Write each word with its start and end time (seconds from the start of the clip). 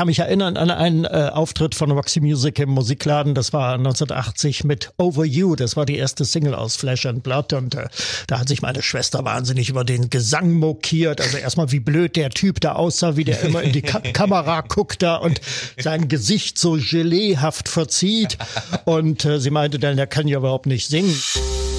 kann 0.00 0.06
mich 0.06 0.20
erinnern 0.20 0.56
an 0.56 0.70
einen 0.70 1.04
äh, 1.04 1.28
Auftritt 1.30 1.74
von 1.74 1.90
Roxy 1.90 2.20
Music 2.20 2.58
im 2.58 2.70
Musikladen. 2.70 3.34
Das 3.34 3.52
war 3.52 3.74
1980 3.74 4.64
mit 4.64 4.92
Over 4.96 5.26
You. 5.26 5.56
Das 5.56 5.76
war 5.76 5.84
die 5.84 5.98
erste 5.98 6.24
Single 6.24 6.54
aus 6.54 6.76
Flesh 6.76 7.04
and 7.04 7.22
Blood. 7.22 7.52
Und 7.52 7.74
äh, 7.74 7.86
da 8.26 8.40
hat 8.40 8.48
sich 8.48 8.62
meine 8.62 8.80
Schwester 8.80 9.22
wahnsinnig 9.26 9.68
über 9.68 9.84
den 9.84 10.08
Gesang 10.08 10.52
mokiert. 10.52 11.20
Also 11.20 11.36
erstmal, 11.36 11.70
wie 11.70 11.80
blöd 11.80 12.16
der 12.16 12.30
Typ 12.30 12.62
da 12.62 12.76
aussah, 12.76 13.16
wie 13.16 13.24
der 13.24 13.42
immer 13.42 13.60
in 13.62 13.72
die 13.72 13.82
Ka 13.82 14.00
Kamera 14.14 14.62
guckt 14.62 15.02
da 15.02 15.16
und 15.16 15.42
sein 15.78 16.08
Gesicht 16.08 16.56
so 16.56 16.78
geleehaft 16.80 17.68
verzieht. 17.68 18.38
Und 18.86 19.26
äh, 19.26 19.38
sie 19.38 19.50
meinte 19.50 19.78
dann, 19.78 19.98
der 19.98 20.06
kann 20.06 20.26
ja 20.28 20.38
überhaupt 20.38 20.64
nicht 20.64 20.88
singen. 20.88 21.14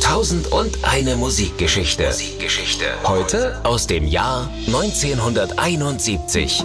Tausend 0.04 0.46
und 0.52 0.78
eine 0.84 1.16
Musikgeschichte. 1.16 2.06
Musikgeschichte. 2.06 2.86
Heute 3.04 3.66
aus 3.66 3.88
dem 3.88 4.06
Jahr 4.06 4.48
1971. 4.68 6.64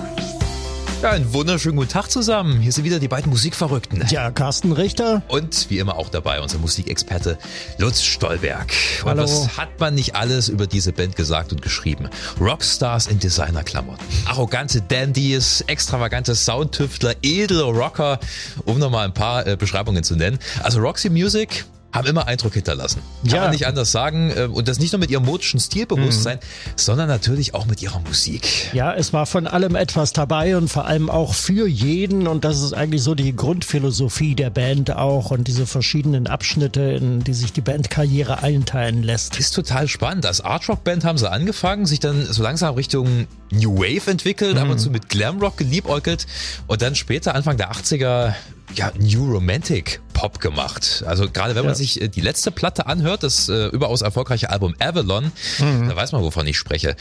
Ja, 1.03 1.11
einen 1.11 1.33
wunderschönen 1.35 1.77
guten 1.77 1.91
Tag 1.91 2.11
zusammen. 2.11 2.59
Hier 2.59 2.73
sind 2.73 2.85
wieder 2.85 2.99
die 2.99 3.07
beiden 3.07 3.29
Musikverrückten. 3.31 4.03
Ja, 4.09 4.31
Carsten 4.31 4.73
Richter. 4.73 5.23
Und 5.29 5.69
wie 5.69 5.79
immer 5.79 5.97
auch 5.97 6.09
dabei 6.09 6.41
unser 6.41 6.59
Musikexperte 6.59 7.39
Lutz 7.77 8.03
Stolberg. 8.03 8.73
Und 9.03 9.11
Hallo. 9.11 9.23
was 9.23 9.59
hat 9.59 9.79
man 9.79 9.95
nicht 9.95 10.17
alles 10.17 10.49
über 10.49 10.67
diese 10.67 10.93
Band 10.93 11.15
gesagt 11.15 11.53
und 11.53 11.61
geschrieben? 11.61 12.09
Rockstars 12.41 13.09
in 13.09 13.19
Designerklamotten. 13.19 14.05
Arrogante 14.25 14.81
Dandys, 14.81 15.61
extravagante 15.67 16.35
Soundtüftler, 16.35 17.15
edle 17.23 17.65
Rocker, 17.65 18.19
um 18.65 18.79
nochmal 18.79 19.05
ein 19.05 19.15
paar 19.15 19.47
äh, 19.47 19.57
Beschreibungen 19.57 20.03
zu 20.03 20.17
nennen. 20.17 20.39
Also 20.63 20.81
Roxy 20.81 21.11
Music 21.11 21.67
haben 21.97 22.07
immer 22.07 22.27
Eindruck 22.27 22.55
hinterlassen. 22.55 23.01
Kann 23.25 23.35
Ja. 23.35 23.41
man 23.43 23.51
nicht 23.51 23.67
anders 23.67 23.91
sagen. 23.93 24.31
Äh, 24.31 24.45
Und 24.53 24.69
das 24.69 24.79
nicht 24.79 24.93
nur 24.93 25.01
mit 25.01 25.11
ihrem 25.11 25.25
modischen 25.25 25.59
Stilbewusstsein, 25.61 26.39
sondern 26.77 27.09
natürlich 27.09 27.55
auch 27.55 27.67
mit 27.67 27.83
ihrer 27.83 28.01
Musik. 28.01 28.73
Ja, 28.73 28.95
es 28.95 29.13
war 29.13 29.27
von 29.27 29.47
allem 29.47 29.75
etwas 29.77 30.13
dabei 30.13 30.57
und 30.57 30.69
vor 30.69 30.87
allem 30.87 31.11
auch 31.11 31.35
für 31.35 31.67
jeden. 31.67 32.27
Und 32.27 32.45
das 32.45 32.61
ist 32.63 32.73
eigentlich 32.73 33.03
so 33.03 33.15
die 33.15 33.35
Grundphilosophie 33.35 34.35
der 34.35 34.51
Band 34.51 34.91
auch 34.93 35.31
und 35.31 35.47
diese 35.49 35.67
verschiedenen 35.67 36.27
Abschnitte, 36.27 36.81
in 36.83 37.25
die 37.25 37.35
sich 37.35 37.53
die 37.53 37.61
Bandkarriere 37.61 38.43
einteilen 38.43 39.03
lässt. 39.03 39.39
Ist 39.39 39.55
total 39.55 39.89
spannend. 39.89 40.27
Als 40.27 40.41
Art-Rock-Band 40.41 41.05
haben 41.05 41.19
sie 41.19 41.31
angefangen, 41.31 41.87
sich 41.87 42.01
dann 42.01 42.25
so 42.27 42.43
langsam 42.43 42.75
Richtung 42.75 43.27
New 43.51 43.79
Wave 43.79 44.11
entwickelt, 44.11 44.59
ab 44.59 44.69
und 44.69 44.79
zu 44.79 44.91
mit 44.91 45.09
Glamrock 45.09 45.57
geliebäugelt 45.57 46.27
und 46.67 46.83
dann 46.83 46.95
später, 46.95 47.35
Anfang 47.35 47.57
der 47.57 47.71
80er, 47.73 48.35
ja, 48.75 48.93
New 48.99 49.31
Romantic 49.33 50.01
Pop 50.13 50.41
gemacht. 50.41 51.05
Also 51.07 51.29
gerade 51.31 51.55
wenn 51.55 51.63
man 51.65 51.73
Ja. 51.73 51.77
sich 51.77 52.01
äh, 52.01 52.09
die 52.09 52.21
letzte 52.21 52.51
Platte 52.51 52.87
anhört, 52.87 53.23
das 53.23 53.49
äh, 53.49 53.67
überaus 53.69 54.03
erfolgreiche 54.03 54.51
Album 54.51 54.75
Avalon, 54.79 55.31
da 55.59 55.95
weiß 55.97 56.13
man, 56.13 56.23
wovon 56.23 56.47
ich 56.47 56.57
spreche. 56.59 56.97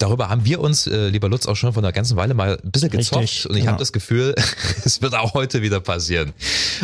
Darüber 0.00 0.30
haben 0.30 0.44
wir 0.46 0.60
uns, 0.60 0.86
äh, 0.86 1.08
lieber 1.08 1.28
Lutz, 1.28 1.46
auch 1.46 1.56
schon 1.56 1.72
vor 1.74 1.82
einer 1.82 1.92
ganzen 1.92 2.16
Weile 2.16 2.32
mal 2.34 2.58
ein 2.64 2.70
bisschen 2.70 2.88
gezockt 2.90 3.22
Richtig, 3.22 3.48
und 3.50 3.54
ich 3.56 3.60
genau. 3.60 3.72
habe 3.72 3.78
das 3.78 3.92
Gefühl, 3.92 4.34
es 4.84 5.02
wird 5.02 5.14
auch 5.14 5.34
heute 5.34 5.60
wieder 5.62 5.78
passieren. 5.80 6.32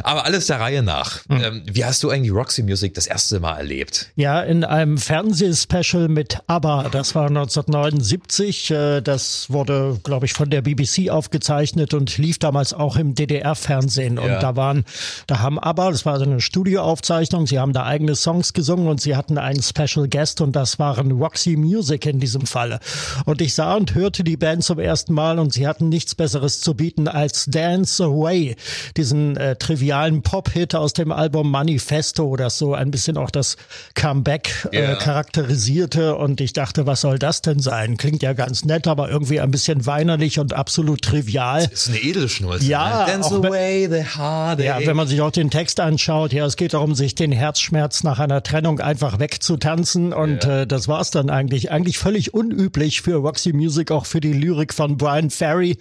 Aber 0.03 0.25
alles 0.27 0.47
der 0.47 0.61
Reihe 0.61 0.83
nach. 0.83 1.21
Ähm, 1.31 1.63
wie 1.65 1.85
hast 1.85 2.03
du 2.03 2.11
eigentlich 2.11 2.33
Roxy 2.33 2.63
Music 2.63 2.93
das 2.95 3.07
erste 3.07 3.41
Mal 3.41 3.57
erlebt? 3.57 4.11
Ja, 4.17 4.43
in 4.43 4.65
einem 4.65 4.99
Fernsehspecial 4.99 6.09
mit 6.09 6.39
ABBA, 6.47 6.91
das 6.91 7.15
war 7.15 7.27
1979. 7.29 8.71
äh, 8.71 9.01
Das 9.01 9.51
wurde, 9.51 9.99
glaube 10.05 10.27
ich, 10.27 10.35
von 10.35 10.51
der 10.51 10.61
BBC 10.63 11.09
aufgezeichnet 11.11 11.95
und 11.95 12.19
lief 12.19 12.39
damals 12.39 12.75
auch 12.75 12.97
im 12.97 13.15
DDR-Fernsehen. 13.15 14.19
Und 14.19 14.29
Ja. 14.29 14.41
da 14.41 14.57
waren, 14.57 14.85
da 15.27 15.39
haben 15.41 15.59
ABBA, 15.59 15.91
das 15.91 16.05
war 16.05 16.19
so 16.19 16.25
eine 16.25 16.41
Studioaufzeichnung, 16.41 17.47
sie 17.47 17.59
haben 17.59 17.73
da 17.73 17.85
eigene 17.85 18.15
Songs 18.15 18.53
gesungen 18.53 18.89
und 18.89 19.01
sie 19.01 19.17
hatten 19.17 19.39
einen 19.39 19.63
Special 19.63 20.07
Guest 20.09 20.41
und 20.43 20.55
das 20.55 20.79
waren 20.79 21.13
Roxy 21.13 21.57
Music 21.57 22.05
in 22.07 22.21
diesem 22.21 22.47
Falle. 22.47 22.81
Und 23.25 23.41
ich 23.41 23.55
sah 23.55 23.75
und 23.75 23.95
hörte 23.95 24.25
die 24.25 24.37
Band 24.37 24.65
zum 24.65 24.79
ersten 24.79 25.15
Mal 25.15 25.39
und 25.39 25.53
sie 25.53 25.67
hatten 25.67 25.89
nichts 25.89 26.15
Besseres 26.15 26.61
zu 26.61 26.75
bieten 26.75 27.09
als 27.09 27.47
Dance 27.47 28.03
Away, 28.03 28.57
diesen 28.97 29.37
äh, 29.37 29.57
trivialen 29.57 30.23
Pop-Hit 30.23 30.75
aus 30.75 30.93
dem 30.93 31.13
Album 31.13 31.51
Manifesto, 31.51 32.37
das 32.37 32.59
so 32.59 32.75
ein 32.75 32.91
bisschen 32.91 33.17
auch 33.17 33.31
das 33.31 33.57
Comeback 33.95 34.69
äh, 34.73 34.95
charakterisierte. 34.97 36.17
Und 36.17 36.41
ich 36.41 36.53
dachte, 36.53 36.87
was 36.87 37.01
soll 37.01 37.19
das 37.19 37.43
denn 37.43 37.61
sein? 37.61 37.97
Klingt 37.97 38.23
ja 38.23 38.33
ganz 38.33 38.65
nett, 38.65 38.87
aber 38.87 39.11
irgendwie 39.11 39.41
ein 39.41 39.51
bisschen 39.51 39.87
weinerlich 39.87 40.39
und 40.39 40.53
absolut 40.53 41.03
trivial. 41.03 41.69
Das 41.69 41.87
ist 41.87 41.89
eine 41.89 41.99
Edelschnulze. 41.99 42.67
Ja, 42.67 43.07
ne? 43.07 43.13
Dance 43.13 43.35
auch 43.35 43.45
away 43.45 43.89
the 43.91 44.19
heartache. 44.19 44.67
Ja, 44.67 44.79
wenn 44.85 44.97
man 44.97 45.09
sich 45.09 45.21
auch 45.21 45.31
den 45.31 45.51
Text 45.51 45.81
anschaut, 45.81 46.33
ja, 46.33 46.47
es 46.47 46.57
geht 46.57 46.75
darum, 46.75 46.95
sich 46.95 47.15
den 47.15 47.33
Herzschmerz 47.33 48.03
nach 48.03 48.19
einer 48.19 48.43
Trennung 48.43 48.81
einfach 48.81 49.19
wegzutanzen 49.19 50.13
und 50.13 50.45
äh, 50.45 50.67
das 50.67 50.89
war's 50.89 51.11
dann 51.11 51.31
eigentlich. 51.31 51.71
Eigentlich 51.71 51.99
völlig 51.99 52.35
unüblich 52.35 52.96
für 53.01 53.17
Roxy 53.17 53.53
Music, 53.53 53.91
auch 53.91 54.07
für 54.07 54.21
die 54.21 54.33
Lyrik 54.33 54.73
von 54.75 54.97
Brian 54.97 55.31
Ferry. 55.31 55.79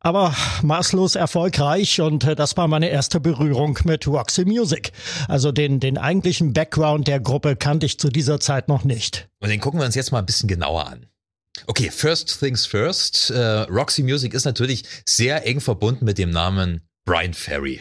Aber 0.00 0.36
maßlos 0.62 1.14
erfolgreich 1.14 2.00
und 2.00 2.24
äh, 2.24 2.34
das 2.34 2.56
war 2.58 2.68
meine 2.68 2.90
erste 2.90 3.20
Berührung 3.20 3.78
mit 3.84 4.06
Roxy 4.06 4.44
Music. 4.44 4.92
Also 5.28 5.50
den, 5.50 5.80
den 5.80 5.96
eigentlichen 5.96 6.52
Background 6.52 7.08
der 7.08 7.20
Gruppe 7.20 7.56
kannte 7.56 7.86
ich 7.86 7.98
zu 7.98 8.10
dieser 8.10 8.38
Zeit 8.38 8.68
noch 8.68 8.84
nicht. 8.84 9.28
Und 9.40 9.48
den 9.48 9.60
gucken 9.60 9.80
wir 9.80 9.86
uns 9.86 9.94
jetzt 9.94 10.12
mal 10.12 10.18
ein 10.18 10.26
bisschen 10.26 10.48
genauer 10.48 10.86
an. 10.88 11.06
Okay, 11.66 11.90
first 11.90 12.38
things 12.38 12.66
first. 12.66 13.30
Äh, 13.30 13.40
Roxy 13.40 14.02
Music 14.02 14.34
ist 14.34 14.44
natürlich 14.44 14.84
sehr 15.06 15.46
eng 15.46 15.60
verbunden 15.60 16.04
mit 16.04 16.18
dem 16.18 16.30
Namen 16.30 16.82
Brian 17.06 17.32
Ferry. 17.32 17.80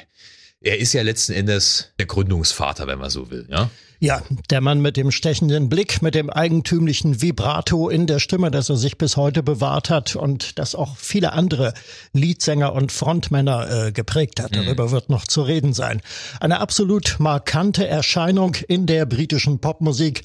Er 0.62 0.80
ist 0.80 0.94
ja 0.94 1.02
letzten 1.02 1.34
Endes 1.34 1.94
der 2.00 2.06
Gründungsvater, 2.06 2.88
wenn 2.88 3.00
man 3.00 3.10
so 3.10 3.30
will. 3.30 3.46
Ja? 3.50 3.70
Ja, 4.04 4.22
der 4.50 4.60
Mann 4.60 4.82
mit 4.82 4.98
dem 4.98 5.12
stechenden 5.12 5.70
Blick, 5.70 6.02
mit 6.02 6.14
dem 6.14 6.30
eigentümlichen 6.30 7.22
Vibrato 7.22 7.88
in 7.88 8.06
der 8.06 8.20
Stimme, 8.20 8.52
das 8.52 8.68
er 8.68 8.76
sich 8.76 8.98
bis 8.98 9.16
heute 9.16 9.44
bewahrt 9.44 9.90
hat 9.90 10.18
und 10.18 10.60
das 10.60 10.76
auch 10.76 10.98
viele 10.98 11.32
andere 11.32 11.74
Leadsänger 12.12 12.74
und 12.74 12.92
Frontmänner 12.92 13.86
äh, 13.86 13.92
geprägt 13.94 14.42
hat. 14.42 14.58
Darüber 14.58 14.92
wird 14.92 15.10
noch 15.10 15.26
zu 15.26 15.42
reden 15.42 15.72
sein. 15.72 16.02
Eine 16.42 16.60
absolut 16.60 17.16
markante 17.20 17.88
Erscheinung 17.88 18.56
in 18.68 18.88
der 18.88 19.06
britischen 19.06 19.60
Popmusik. 19.60 20.24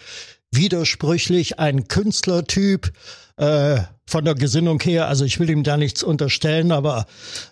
Widersprüchlich, 0.51 1.61
ein 1.61 1.87
Künstlertyp, 1.87 2.93
äh, 3.37 3.83
von 4.09 4.25
der 4.25 4.35
Gesinnung 4.35 4.81
her, 4.81 5.07
also 5.07 5.27
ich 5.27 5.39
will 5.39 5.51
ihm 5.51 5.65
da 5.65 5.77
nichts 5.77 6.03
unterstellen, 6.03 6.73
aber 6.73 7.05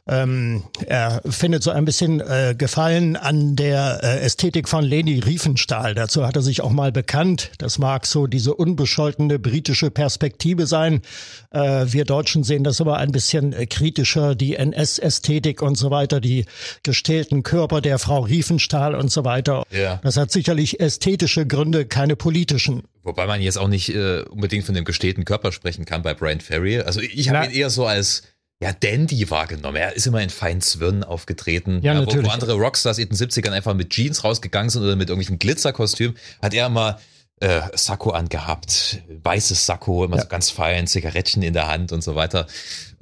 ähm, 0.08 0.64
er 0.86 1.20
findet 1.28 1.62
so 1.62 1.70
ein 1.70 1.84
bisschen 1.84 2.20
äh, 2.20 2.54
Gefallen 2.56 3.14
an 3.16 3.56
der 3.56 4.00
äh, 4.02 4.20
Ästhetik 4.20 4.66
von 4.66 4.82
Leni 4.82 5.18
Riefenstahl. 5.18 5.94
Dazu 5.94 6.26
hat 6.26 6.34
er 6.34 6.40
sich 6.40 6.62
auch 6.62 6.70
mal 6.70 6.92
bekannt. 6.92 7.50
Das 7.58 7.78
mag 7.78 8.06
so 8.06 8.26
diese 8.26 8.54
unbescholtene 8.54 9.38
britische 9.38 9.90
Perspektive 9.90 10.66
sein. 10.66 11.02
Äh, 11.50 11.84
wir 11.88 12.06
Deutschen 12.06 12.42
sehen 12.42 12.64
das 12.64 12.80
aber 12.80 12.96
ein 12.96 13.12
bisschen 13.12 13.52
äh, 13.52 13.66
kritischer, 13.66 14.34
die 14.34 14.56
NS-Ästhetik 14.56 15.60
und 15.60 15.74
so 15.74 15.90
weiter, 15.90 16.22
die 16.22 16.46
gestählten 16.82 17.42
Körper 17.42 17.82
der 17.82 17.98
Frau 17.98 18.20
Riefenstahl 18.20 18.94
und 18.94 19.12
so 19.12 19.26
weiter. 19.26 19.64
Ja. 19.70 20.00
Das 20.02 20.16
hat 20.16 20.30
sicherlich 20.30 20.80
ästhetische 20.80 21.46
Gründe, 21.46 21.84
keine 21.84 22.16
politischen. 22.16 22.84
Wobei 23.06 23.28
man 23.28 23.40
jetzt 23.40 23.56
auch 23.56 23.68
nicht 23.68 23.94
äh, 23.94 24.22
unbedingt 24.22 24.64
von 24.64 24.74
dem 24.74 24.84
gestählten 24.84 25.24
Körper 25.24 25.52
sprechen 25.52 25.84
kann 25.84 26.02
bei 26.02 26.12
Brian 26.12 26.40
Ferry. 26.46 26.80
Also 26.80 27.00
ich 27.00 27.28
habe 27.30 27.46
ihn 27.46 27.52
eher 27.52 27.70
so 27.70 27.86
als 27.86 28.22
ja, 28.60 28.72
Dandy 28.72 29.28
wahrgenommen. 29.30 29.76
Er 29.76 29.94
ist 29.94 30.06
immer 30.06 30.22
in 30.22 30.30
feinen 30.30 30.62
Zwirnen 30.62 31.04
aufgetreten. 31.04 31.80
Ja, 31.82 31.94
wo, 31.94 32.00
natürlich. 32.00 32.26
wo 32.26 32.30
andere 32.30 32.54
Rockstars 32.54 32.98
in 32.98 33.08
den 33.08 33.16
70ern 33.16 33.50
einfach 33.50 33.74
mit 33.74 33.90
Jeans 33.90 34.24
rausgegangen 34.24 34.70
sind 34.70 34.82
oder 34.82 34.96
mit 34.96 35.10
irgendwelchen 35.10 35.38
Glitzerkostümen, 35.38 36.16
hat 36.40 36.54
er 36.54 36.66
immer 36.66 36.98
äh, 37.40 37.60
Sakko 37.74 38.10
angehabt, 38.10 39.02
weißes 39.22 39.66
Sakko, 39.66 40.04
immer 40.04 40.18
so 40.18 40.26
ganz 40.26 40.50
fein, 40.50 40.86
Zigarettchen 40.86 41.42
in 41.42 41.52
der 41.52 41.66
Hand 41.68 41.92
und 41.92 42.02
so 42.02 42.14
weiter. 42.14 42.46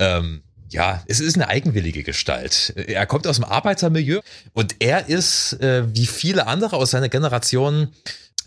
Ähm, 0.00 0.42
ja, 0.70 1.04
es 1.06 1.20
ist 1.20 1.36
eine 1.36 1.46
eigenwillige 1.48 2.02
Gestalt. 2.02 2.72
Er 2.74 3.06
kommt 3.06 3.28
aus 3.28 3.36
dem 3.36 3.44
Arbeitermilieu 3.44 4.20
und 4.54 4.74
er 4.80 5.08
ist, 5.08 5.52
äh, 5.60 5.84
wie 5.94 6.06
viele 6.06 6.48
andere 6.48 6.76
aus 6.76 6.90
seiner 6.90 7.08
Generation, 7.08 7.92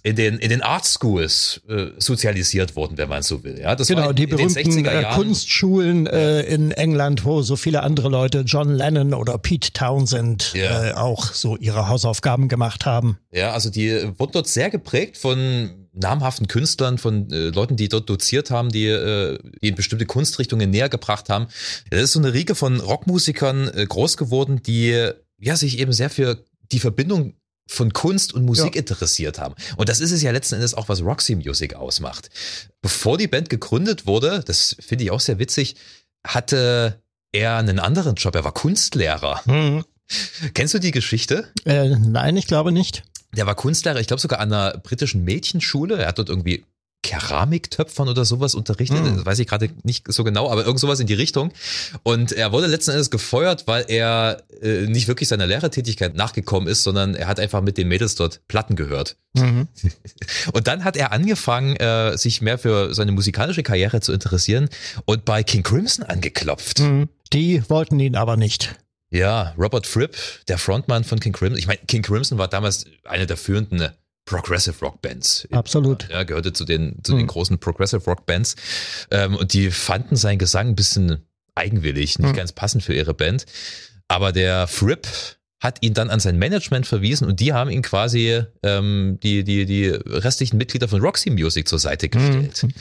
in 0.07 0.16
den, 0.16 0.40
in 0.40 0.50
den 0.50 0.62
Art 0.62 0.85
Schools 0.85 1.62
äh, 1.68 1.88
sozialisiert 1.97 2.78
worden, 2.78 2.97
wenn 2.97 3.09
man 3.09 3.23
so 3.23 3.44
will. 3.44 3.59
Ja, 3.59 3.75
das 3.75 3.88
Genau, 3.88 4.12
in, 4.12 4.16
die 4.16 4.25
berühmten 4.25 4.57
60er 4.57 5.12
äh. 5.12 5.13
Kunstschulen 5.13 6.07
äh, 6.07 6.44
in 6.44 6.72
England, 6.72 7.25
wo 7.25 7.41
so 7.41 7.57
viele 7.57 7.84
andere 7.84 8.07
Leute, 8.07 8.40
John 8.45 8.69
Lennon 8.73 9.13
oder 9.13 9.38
Pete 9.38 9.74
Townsend, 9.74 10.54
Ja. 10.54 10.92
äh, 10.92 10.94
auch 10.94 11.33
so 11.33 11.57
ihre 11.57 11.89
Hausaufgaben 11.89 12.48
gemacht 12.48 12.86
haben. 12.86 13.18
Ja, 13.31 13.51
also 13.51 13.69
die 13.69 13.92
wurden 14.18 14.31
dort 14.31 14.48
sehr 14.48 14.69
geprägt 14.69 15.18
von 15.18 15.88
namhaften 15.92 16.48
Künstlern, 16.48 16.98
von 16.98 17.30
äh, 17.31 17.50
Leuten, 17.50 17.75
die 17.75 17.89
dort 17.89 18.10
doziert 18.10 18.50
haben, 18.50 18.69
die, 18.69 18.88
äh, 18.88 19.38
die 19.62 19.69
in 19.69 19.75
bestimmte 19.75 20.06
Kunstrichtungen 20.06 20.69
näher 20.69 20.88
gebracht 20.88 21.27
haben. 21.27 21.48
Das 21.89 22.01
ist 22.01 22.13
so 22.13 22.19
eine 22.19 22.33
Riege 22.33 22.56
von 22.56 22.80
Rockmusikern 22.80 23.68
äh, 23.75 23.86
groß 23.86 24.15
geworden, 24.15 24.62
die 24.65 25.10
ja 25.39 25.56
sich 25.57 25.80
eben 25.80 25.92
sehr 25.92 26.10
für 26.10 26.45
die 26.71 26.80
Verbindung 26.80 27.33
von 27.68 27.94
Kunst 27.94 28.34
und 28.34 28.46
Musik 28.46 28.75
Ja. 28.75 28.80
interessiert 28.81 29.40
haben. 29.40 29.56
Und 29.75 29.90
das 29.90 30.00
ist 30.00 30.12
es 30.12 30.22
ja 30.22 30.31
letzten 30.31 30.56
Endes 30.56 30.74
auch, 30.74 30.90
was 30.90 31.02
Roxy 31.02 31.36
Music 31.36 31.75
ausmacht. 31.75 32.30
Bevor 32.81 33.18
die 33.18 33.28
Band 33.28 33.50
gegründet 33.50 34.06
wurde, 34.08 34.42
das 34.46 34.75
finde 34.80 35.04
ich 35.04 35.12
auch 35.12 35.19
sehr 35.19 35.38
witzig, 35.40 35.75
hatte 36.25 37.02
er 37.31 37.58
einen 37.58 37.80
anderen 37.80 38.16
Job. 38.16 38.36
Er 38.36 38.44
war 38.44 38.54
Kunstlehrer. 38.54 39.44
Hm. 39.46 39.84
Kennst 40.54 40.74
du 40.74 40.80
die 40.80 40.92
Geschichte? 40.92 41.48
Äh, 41.66 41.90
nein, 41.90 42.38
ich 42.38 42.48
glaube 42.48 42.72
nicht. 42.72 43.04
Der 43.36 43.46
war 43.46 43.56
Kunstlehrer, 43.56 44.00
ich 44.00 44.08
glaube 44.08 44.22
sogar 44.22 44.40
an 44.40 44.54
einer 44.54 44.78
britischen 44.78 45.24
Mädchenschule. 45.25 45.98
Er 45.98 46.08
hat 46.08 46.18
dort 46.18 46.30
irgendwie 46.30 46.63
Keramiktöpfern 47.18 48.10
oder 48.10 48.25
sowas 48.25 48.56
unterrichtet. 48.56 49.04
Mhm. 49.04 49.18
Das 49.18 49.25
weiß 49.25 49.40
ich 49.40 49.48
gerade 49.48 49.69
nicht 49.84 50.12
so 50.12 50.24
genau, 50.24 50.50
aber 50.52 50.66
irgend 50.66 50.80
sowas 50.80 51.00
in 51.00 51.08
die 51.08 51.14
Richtung. 51.14 51.52
Und 52.04 52.31
er 52.31 52.52
wurde 52.52 52.68
letzten 52.68 52.92
Endes 52.92 53.10
gefeuert, 53.10 53.68
weil 53.68 53.86
er 53.88 54.44
äh, 54.62 54.88
nicht 54.88 55.08
wirklich 55.08 55.30
seiner 55.30 55.48
Lehrertätigkeit 55.48 56.16
nachgekommen 56.16 56.68
ist, 56.68 56.84
sondern 56.84 57.16
er 57.16 57.28
hat 57.28 57.40
einfach 57.40 57.62
mit 57.62 57.78
den 57.78 57.88
Mädels 57.88 58.16
dort 58.16 58.42
Platten 58.48 58.75
gehört. 58.75 59.18
Mhm. 59.34 59.68
Und 60.54 60.68
dann 60.68 60.84
hat 60.84 60.98
er 60.98 61.12
angefangen, 61.12 61.75
äh, 61.78 62.18
sich 62.18 62.42
mehr 62.42 62.58
für 62.58 62.94
seine 62.94 63.12
musikalische 63.12 63.63
Karriere 63.63 64.02
zu 64.02 64.13
interessieren 64.13 64.70
und 65.06 65.25
bei 65.25 65.44
King 65.44 65.63
Crimson 65.63 66.06
angeklopft. 66.06 66.80
Mhm. 66.80 67.10
Die 67.34 67.62
wollten 67.70 68.00
ihn 68.00 68.16
aber 68.16 68.38
nicht. 68.38 68.75
Ja, 69.10 69.54
Robert 69.58 69.88
Fripp, 69.88 70.16
der 70.48 70.58
Frontmann 70.58 71.04
von 71.04 71.20
King 71.20 71.34
Crimson. 71.34 71.58
Ich 71.58 71.68
meine, 71.68 71.80
King 71.88 72.02
Crimson 72.02 72.38
war 72.38 72.48
damals 72.48 72.86
eine 73.06 73.25
der 73.25 73.38
führenden 73.38 73.90
Progressive 74.27 74.75
Rock 74.81 75.01
Bands. 75.01 75.47
Absolut. 75.51 76.07
Ja, 76.12 76.21
gehörte 76.24 76.53
zu 76.53 76.63
den, 76.65 77.00
zu 77.03 77.13
Mhm. 77.13 77.18
den 77.19 77.27
großen 77.27 77.57
Progressive 77.57 78.03
Rock 78.06 78.27
Bands. 78.27 78.56
Ähm, 79.09 79.35
und 79.35 79.53
die 79.53 79.71
fanden 79.71 80.15
seinen 80.15 80.38
Gesang 80.38 80.68
ein 80.68 80.75
bisschen 80.75 81.25
eigenwillig, 81.56 82.19
nicht 82.19 82.33
Mhm. 82.33 82.35
ganz 82.35 82.51
passend 82.51 82.83
für 82.83 82.94
ihre 82.94 83.15
Band. 83.15 83.45
Aber 84.07 84.31
der 84.31 84.68
Fripp 84.68 85.07
hat 85.59 85.79
ihn 85.81 85.95
dann 85.95 86.12
an 86.12 86.19
sein 86.19 86.38
Management 86.38 86.85
verwiesen 86.85 87.27
und 87.27 87.39
die 87.39 87.51
haben 87.53 87.71
ihn 87.71 87.81
quasi 87.81 88.44
ähm, 88.62 89.18
die, 89.24 89.44
die, 89.44 89.65
die 89.65 89.88
restlichen 89.88 90.57
Mitglieder 90.57 90.88
von 90.88 91.01
Roxy 91.01 91.31
Music 91.31 91.68
zur 91.68 91.79
Seite 91.79 92.09
gestellt. 92.09 92.62
Mhm. 92.63 92.74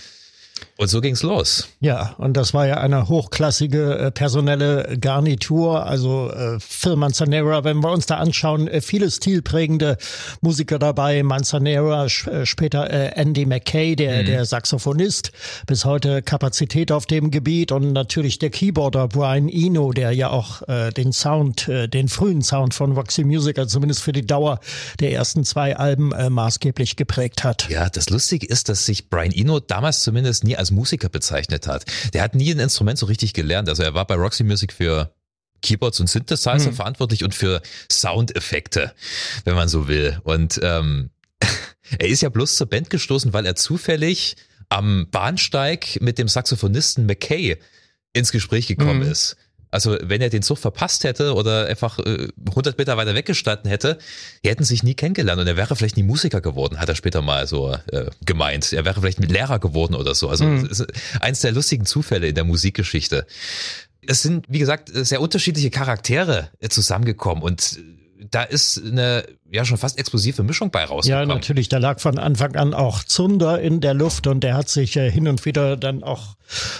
Und 0.78 0.88
so 0.88 1.00
ging's 1.00 1.22
los. 1.22 1.68
Ja, 1.80 2.14
und 2.18 2.36
das 2.36 2.52
war 2.52 2.66
ja 2.66 2.76
eine 2.76 3.08
hochklassige 3.08 3.98
äh, 3.98 4.10
personelle 4.10 4.98
Garnitur. 5.00 5.86
Also 5.86 6.30
äh, 6.30 6.58
Phil 6.60 6.96
Manzanera, 6.96 7.64
wenn 7.64 7.82
wir 7.82 7.90
uns 7.90 8.04
da 8.04 8.16
anschauen, 8.18 8.68
äh, 8.68 8.82
viele 8.82 9.10
stilprägende 9.10 9.96
Musiker 10.42 10.78
dabei. 10.78 11.22
Manzanera, 11.22 12.04
äh, 12.04 12.44
später 12.44 12.90
äh, 12.90 13.12
Andy 13.14 13.46
McKay, 13.46 13.96
der, 13.96 14.22
der 14.22 14.44
Saxophonist, 14.44 15.32
bis 15.66 15.86
heute 15.86 16.20
Kapazität 16.20 16.92
auf 16.92 17.06
dem 17.06 17.30
Gebiet 17.30 17.72
und 17.72 17.94
natürlich 17.94 18.38
der 18.38 18.50
Keyboarder 18.50 19.08
Brian 19.08 19.48
Eno, 19.48 19.92
der 19.92 20.12
ja 20.12 20.28
auch 20.28 20.60
äh, 20.68 20.90
den 20.90 21.14
Sound, 21.14 21.68
äh, 21.68 21.88
den 21.88 22.08
frühen 22.08 22.42
Sound 22.42 22.74
von 22.74 22.92
Roxy 22.92 23.24
Music, 23.24 23.58
also 23.58 23.70
zumindest 23.70 24.02
für 24.02 24.12
die 24.12 24.26
Dauer 24.26 24.60
der 25.00 25.12
ersten 25.12 25.42
zwei 25.44 25.74
Alben 25.74 26.12
äh, 26.12 26.28
maßgeblich 26.28 26.96
geprägt 26.96 27.44
hat. 27.44 27.66
Ja, 27.70 27.88
das 27.88 28.10
Lustige 28.10 28.46
ist, 28.46 28.68
dass 28.68 28.84
sich 28.84 29.08
Brian 29.08 29.32
Eno 29.32 29.58
damals 29.58 30.02
zumindest 30.02 30.44
nie 30.44 30.54
als 30.54 30.65
Musiker 30.70 31.08
bezeichnet 31.08 31.66
hat. 31.66 31.84
Der 32.14 32.22
hat 32.22 32.34
nie 32.34 32.50
ein 32.52 32.58
Instrument 32.58 32.98
so 32.98 33.06
richtig 33.06 33.32
gelernt. 33.32 33.68
Also 33.68 33.82
er 33.82 33.94
war 33.94 34.06
bei 34.06 34.14
Roxy 34.14 34.44
Music 34.44 34.72
für 34.72 35.12
Keyboards 35.62 36.00
und 36.00 36.08
Synthesizer 36.08 36.72
verantwortlich 36.72 37.24
und 37.24 37.34
für 37.34 37.62
Soundeffekte, 37.90 38.92
wenn 39.44 39.54
man 39.54 39.68
so 39.68 39.88
will. 39.88 40.20
Und 40.22 40.60
ähm, 40.62 41.10
er 41.98 42.08
ist 42.08 42.20
ja 42.22 42.28
bloß 42.28 42.56
zur 42.56 42.68
Band 42.68 42.90
gestoßen, 42.90 43.32
weil 43.32 43.46
er 43.46 43.56
zufällig 43.56 44.36
am 44.68 45.08
Bahnsteig 45.10 45.98
mit 46.00 46.18
dem 46.18 46.28
Saxophonisten 46.28 47.06
McKay 47.06 47.56
ins 48.12 48.32
Gespräch 48.32 48.66
gekommen 48.66 49.00
Mhm. 49.04 49.10
ist. 49.12 49.36
Also 49.76 49.98
wenn 50.02 50.22
er 50.22 50.30
den 50.30 50.42
Zug 50.42 50.56
verpasst 50.58 51.04
hätte 51.04 51.34
oder 51.34 51.66
einfach 51.66 51.98
äh, 51.98 52.28
100 52.48 52.78
Meter 52.78 52.96
weiter 52.96 53.14
weggestanden 53.14 53.68
hätte, 53.68 53.98
die 54.42 54.48
hätten 54.48 54.64
sich 54.64 54.82
nie 54.82 54.94
kennengelernt 54.94 55.38
und 55.38 55.46
er 55.46 55.58
wäre 55.58 55.76
vielleicht 55.76 55.98
nie 55.98 56.02
Musiker 56.02 56.40
geworden, 56.40 56.80
hat 56.80 56.88
er 56.88 56.94
später 56.94 57.20
mal 57.20 57.46
so 57.46 57.76
äh, 57.92 58.06
gemeint. 58.24 58.72
Er 58.72 58.86
wäre 58.86 58.98
vielleicht 59.00 59.20
mit 59.20 59.30
Lehrer 59.30 59.58
geworden 59.58 59.94
oder 59.94 60.14
so. 60.14 60.30
Also 60.30 60.46
Mhm. 60.46 60.66
eins 61.20 61.40
der 61.42 61.52
lustigen 61.52 61.84
Zufälle 61.84 62.26
in 62.28 62.34
der 62.34 62.44
Musikgeschichte. 62.44 63.26
Es 64.06 64.22
sind, 64.22 64.46
wie 64.48 64.60
gesagt, 64.60 64.88
sehr 64.92 65.20
unterschiedliche 65.20 65.68
Charaktere 65.70 66.48
äh, 66.60 66.68
zusammengekommen 66.70 67.42
und 67.44 67.78
äh, 67.78 67.95
da 68.30 68.42
ist 68.42 68.82
eine 68.84 69.24
ja 69.50 69.64
schon 69.64 69.76
fast 69.78 69.98
explosive 69.98 70.42
Mischung 70.42 70.70
bei 70.70 70.80
Ja, 70.80 70.86
rausgekommen. 70.86 71.28
natürlich. 71.28 71.68
Da 71.68 71.78
lag 71.78 72.00
von 72.00 72.18
Anfang 72.18 72.56
an 72.56 72.74
auch 72.74 73.04
Zunder 73.04 73.60
in 73.60 73.80
der 73.80 73.94
Luft 73.94 74.26
und 74.26 74.40
der 74.42 74.54
hat 74.56 74.68
sich 74.68 74.96
äh, 74.96 75.10
hin 75.10 75.28
und 75.28 75.44
wieder 75.44 75.76
dann 75.76 76.02
auch 76.02 76.36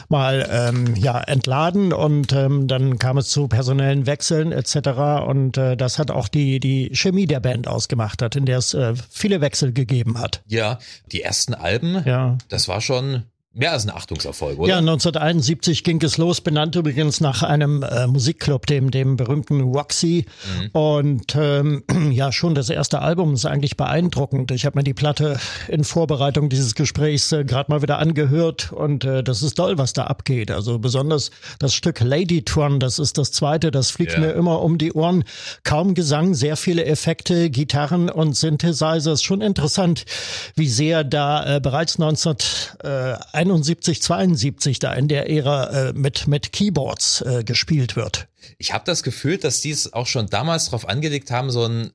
mal 0.09 0.49
ähm, 0.51 0.95
ja 0.97 1.19
entladen 1.21 1.93
und 1.93 2.33
ähm, 2.33 2.67
dann 2.69 2.99
kam 2.99 3.19
es 3.19 3.29
zu 3.29 3.49
personellen 3.49 4.07
Wechseln 4.07 4.53
etc. 4.53 4.77
Und 5.27 5.57
äh, 5.59 5.77
das 5.77 5.99
hat 5.99 6.11
auch 6.11 6.29
die 6.29 6.61
die 6.61 6.91
Chemie 6.95 7.27
der 7.27 7.41
Band 7.41 7.69
ausgemacht 7.69 8.23
hat, 8.23 8.37
in 8.37 8.47
der 8.47 8.59
es 8.59 8.75
äh, 8.75 8.95
viele 9.11 9.41
Wechsel 9.41 9.73
gegeben 9.73 10.19
hat. 10.19 10.43
Ja, 10.47 10.79
die 11.13 11.23
ersten 11.23 11.55
Alben, 11.55 12.03
Ja. 12.05 12.37
das 12.49 12.69
war 12.69 12.81
schon 12.81 13.23
mehr 13.57 13.73
als 13.73 13.85
ein 13.87 13.91
Achtungserfolg, 13.91 14.59
oder? 14.59 14.69
Ja, 14.69 14.79
1971 14.79 15.83
ging 15.83 16.01
es 16.03 16.19
los, 16.19 16.41
benannt 16.41 16.77
übrigens 16.77 17.21
nach 17.21 17.43
einem 17.43 17.83
äh, 17.83 18.07
Musikclub, 18.07 18.67
dem, 18.67 18.91
dem 18.91 19.17
berühmten 19.17 19.61
Roxy. 19.63 20.27
Und 20.73 21.35
ähm, 21.35 21.83
ja, 22.13 22.33
schon 22.33 22.55
das 22.55 22.71
erste 22.71 23.01
Album 23.01 23.35
ist 23.35 23.47
eigentlich 23.47 23.77
beeindruckend. 23.77 24.51
Ich 24.51 24.67
habe 24.67 24.79
mir 24.79 24.85
die 24.85 24.95
Platte 24.95 25.39
in 25.69 25.85
Vorbereitung 25.85 26.49
dieses 26.49 26.75
Gesprächs 26.75 27.33
äh, 27.33 27.45
gerade 27.45 27.71
mal 27.71 27.83
wieder 27.83 27.99
angehört 27.99 28.73
und 28.73 29.05
äh, 29.05 29.23
das 29.23 29.43
ist 29.43 29.55
toll, 29.55 29.79
was 29.79 29.93
da 29.93 30.05
abgeht. 30.05 30.51
Also 30.51 30.79
besonders 30.79 31.31
das 31.59 31.75
Stück 31.75 32.01
Lady 32.01 32.43
Tron, 32.45 32.79
das 32.79 32.99
ist 32.99 33.17
das 33.19 33.33
zweite, 33.33 33.71
das 33.71 33.91
fliegt 33.91 34.13
Ja. 34.13 34.21
mir 34.21 34.33
immer 34.33 34.63
um 34.63 34.79
die 34.79 34.93
Ohren. 34.93 35.25
Kaum 35.65 35.95
Gesang, 35.95 36.35
sehr 36.35 36.57
viele 36.57 36.85
Effekte, 36.85 37.49
Gitarren 37.51 38.11
und 38.11 38.37
Synthesizer. 38.37 39.13
Ist 39.13 39.25
schon 39.25 39.41
interessant, 39.41 40.05
wie 40.55 40.69
sehr 40.69 41.03
da 41.05 41.57
äh, 41.57 41.61
bereits 41.61 41.99
1971, 43.47 44.03
72 44.03 44.79
da 44.79 44.93
in 44.95 45.09
der 45.09 45.31
Ära 45.31 45.89
äh, 45.89 45.93
mit, 45.93 46.27
mit 46.27 46.53
Keyboards 46.53 47.23
äh, 47.23 47.45
gespielt 47.45 47.97
wird. 47.97 48.29
Ich 48.59 48.73
habe 48.73 48.85
das 48.85 49.03
Gefühl, 49.03 49.39
dass 49.39 49.61
die 49.61 49.71
es 49.71 49.93
auch 49.93 50.07
schon 50.07 50.29
damals 50.29 50.67
darauf 50.67 50.89
angelegt 50.89 51.31
haben, 51.31 51.51
so 51.51 51.65
ein, 51.67 51.93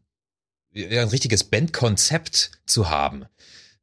ja, 0.74 1.02
ein 1.02 1.10
richtiges 1.10 1.44
Bandkonzept 1.44 2.52
zu 2.66 2.90
haben. 2.90 3.26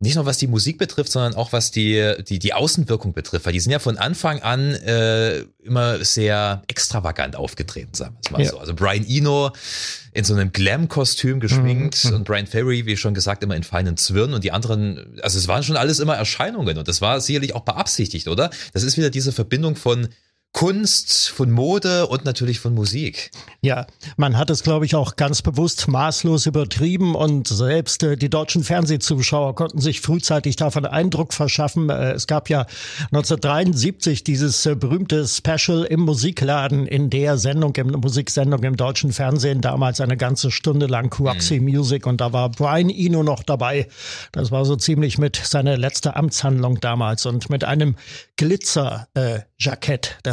Nicht 0.00 0.15
nur 0.15 0.27
was 0.27 0.39
die 0.39 0.47
Musik 0.47 0.79
betrifft, 0.79 1.11
sondern 1.11 1.35
auch 1.35 1.53
was 1.53 1.73
die, 1.73 2.15
die, 2.29 2.39
die 2.39 2.55
Außenwirkung 2.55 3.15
betrifft. 3.15 3.47
Weil 3.47 3.53
die 3.53 3.59
sind 3.59 3.73
ja 3.73 3.81
von 3.81 3.99
Anfang 3.99 4.41
an 4.43 4.75
äh, 4.75 5.39
immer 5.65 6.05
sehr 6.05 6.62
extravagant 6.69 7.35
aufgetreten, 7.35 7.95
sagen 7.95 8.15
wir 8.15 8.21
es 8.25 8.31
mal 8.31 8.43
Ja. 8.43 8.50
so. 8.50 8.59
Also 8.59 8.75
Brian 8.75 9.05
Eno 9.05 9.50
in 10.12 10.23
so 10.25 10.35
einem 10.35 10.53
Glam-Kostüm 10.53 11.41
geschminkt 11.41 12.05
und 12.06 12.25
Brian 12.25 12.47
Ferry, 12.47 12.87
wie 12.87 12.97
schon 12.97 13.12
gesagt, 13.12 13.43
immer 13.43 13.56
in 13.56 13.65
feinen 13.65 13.97
Zwirn 13.97 14.35
und 14.35 14.45
die 14.45 14.53
anderen, 14.53 15.19
also 15.23 15.37
es 15.37 15.49
waren 15.49 15.65
schon 15.65 15.77
alles 15.77 15.99
immer 15.99 16.15
Erscheinungen 16.15 16.79
und 16.79 16.87
das 16.87 17.00
war 17.00 17.21
sicherlich 17.21 17.55
auch 17.56 17.65
beabsichtigt, 17.65 18.29
oder? 18.29 18.50
Das 18.73 18.85
ist 18.85 18.97
wieder 18.97 19.11
diese 19.11 19.33
Verbindung 19.33 19.75
von 19.75 20.09
Kunst, 20.53 21.29
von 21.29 21.50
Mode 21.53 22.09
und 22.09 22.25
natürlich 22.25 22.59
von 22.59 22.75
Musik. 22.75 23.31
Ja, 23.61 23.87
man 24.17 24.37
hat 24.37 24.50
es, 24.50 24.62
glaube 24.65 24.87
ich, 24.87 24.97
auch 24.97 25.15
ganz 25.15 25.41
bewusst 25.41 25.87
maßlos 25.87 26.47
übertrieben 26.47 27.15
und 27.15 27.47
selbst 27.47 28.03
äh, 28.03 28.17
die 28.17 28.31
deutschen 28.31 28.65
Fernsehzuschauer 28.65 29.55
konnten 29.55 29.81
sich 29.81 30.00
frühzeitig 30.00 30.56
davon 30.56 30.85
Eindruck 30.85 31.33
verschaffen. 31.33 31.91
Äh, 31.91 32.12
es 32.12 32.27
gab 32.27 32.49
ja 32.49 32.67
1973 33.12 34.25
dieses 34.25 34.67
äh, 34.67 34.75
berühmte 34.75 35.29
Special 35.29 35.85
im 35.85 36.00
Musikladen 36.00 36.87
in 36.87 37.11
der 37.11 37.39
Sendung, 37.39 37.77
im 37.77 37.89
Musiksendung 37.89 38.62
im 38.65 38.77
deutschen 38.77 39.12
Fernsehen, 39.12 39.61
damals 39.61 40.00
eine 40.00 40.17
ganze 40.17 40.50
Stunde 40.50 40.87
lang 40.87 41.17
Roxy 41.21 41.61
Music 41.61 42.07
und 42.07 42.21
da 42.21 42.33
war 42.33 42.50
Brian 42.50 42.90
Eno 42.90 43.23
noch 43.23 43.45
dabei. 43.45 43.87
Das 44.33 44.50
war 44.50 44.64
so 44.64 44.75
ziemlich 44.75 45.19
mit 45.19 45.37
seiner 45.37 45.76
letzte 45.76 46.17
Amtshandlung 46.17 46.81
damals 46.81 47.26
und 47.26 47.49
mit 47.49 47.62
einem 47.62 47.95
Glitzer 48.37 49.09
äh, 49.14 49.40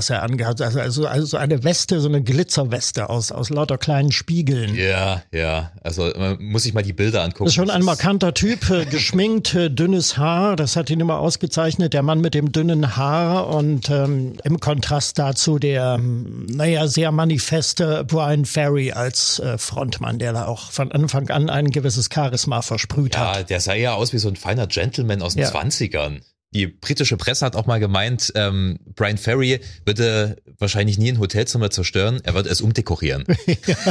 Das 0.06 0.12
er 0.12 0.22
angehat, 0.22 0.62
also, 0.62 0.80
also 0.80 1.08
also 1.08 1.38
eine 1.38 1.64
Weste, 1.64 2.00
so 2.00 2.08
eine 2.08 2.22
Glitzerweste 2.22 3.10
aus 3.10 3.32
aus 3.32 3.50
lauter 3.50 3.80
kleinen 3.80 4.12
Spiegeln. 4.12 4.76
Ja, 4.76 5.24
ja. 5.32 5.72
Also 5.82 6.12
man 6.16 6.38
muss 6.44 6.62
sich 6.62 6.76
mal 6.76 6.84
die 6.84 6.94
Bilder 6.94 7.24
angucken. 7.24 7.46
Das 7.46 7.54
ist 7.54 7.56
schon 7.56 7.72
ein 7.72 7.82
markanter 7.82 8.36
Typ, 8.36 8.70
äh, 8.70 8.86
geschminkt, 8.92 9.56
äh, 9.56 9.72
dünnes 9.72 10.16
Haar, 10.16 10.58
das 10.58 10.76
hat 10.76 10.92
ihn 10.92 11.00
immer 11.00 11.18
ausgezeichnet, 11.18 11.94
der 11.94 12.04
Mann 12.04 12.22
mit 12.22 12.36
dem 12.36 12.52
dünnen 12.52 12.96
Haar 12.98 13.48
und 13.48 13.90
ähm, 13.90 14.34
im 14.44 14.60
Kontrast 14.60 15.18
dazu 15.18 15.58
der, 15.58 15.96
ähm, 15.98 16.46
naja, 16.52 16.88
sehr 16.88 17.12
manifeste 17.12 18.04
Brian 18.04 18.46
Ferry 18.46 18.92
als 18.92 19.40
äh, 19.40 19.58
Frontmann, 19.58 20.20
der 20.20 20.34
da 20.34 20.46
auch 20.46 20.70
von 20.70 20.92
Anfang 20.92 21.32
an 21.32 21.50
ein 21.50 21.72
gewisses 21.72 22.10
Charisma 22.14 22.62
versprüht 22.62 23.18
hat. 23.18 23.38
Ja, 23.38 23.44
der 23.44 23.60
sah 23.60 23.74
ja 23.74 23.96
aus 23.96 24.14
wie 24.14 24.20
so 24.20 24.28
ein 24.28 24.36
feiner 24.36 24.68
Gentleman 24.68 25.24
aus 25.24 25.34
den 25.34 25.42
Ja. 25.42 25.50
20ern. 25.50 26.22
Die 26.56 26.68
britische 26.68 27.18
Presse 27.18 27.46
hat 27.46 27.58
auch 27.58 27.66
mal 27.66 27.82
gemeint, 27.82 28.32
ähm, 28.34 28.80
Brian 28.96 29.18
Ferry 29.18 29.60
würde 29.84 30.38
wahrscheinlich 30.58 30.98
nie 30.98 31.12
ein 31.12 31.20
Hotelzimmer 31.20 31.70
zerstören, 31.70 32.22
er 32.24 32.34
wird 32.34 32.48
es 32.48 32.62
umdekorieren. 32.62 33.26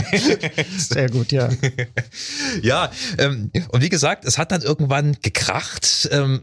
Sehr 0.79 1.11
gut, 1.11 1.31
ja. 1.31 1.51
ja, 2.63 2.91
ähm, 3.19 3.51
und 3.69 3.83
wie 3.83 3.91
gesagt, 3.91 4.25
es 4.25 4.39
hat 4.39 4.51
dann 4.51 4.63
irgendwann 4.63 5.19
gekracht. 5.21 6.09
Ähm, 6.11 6.41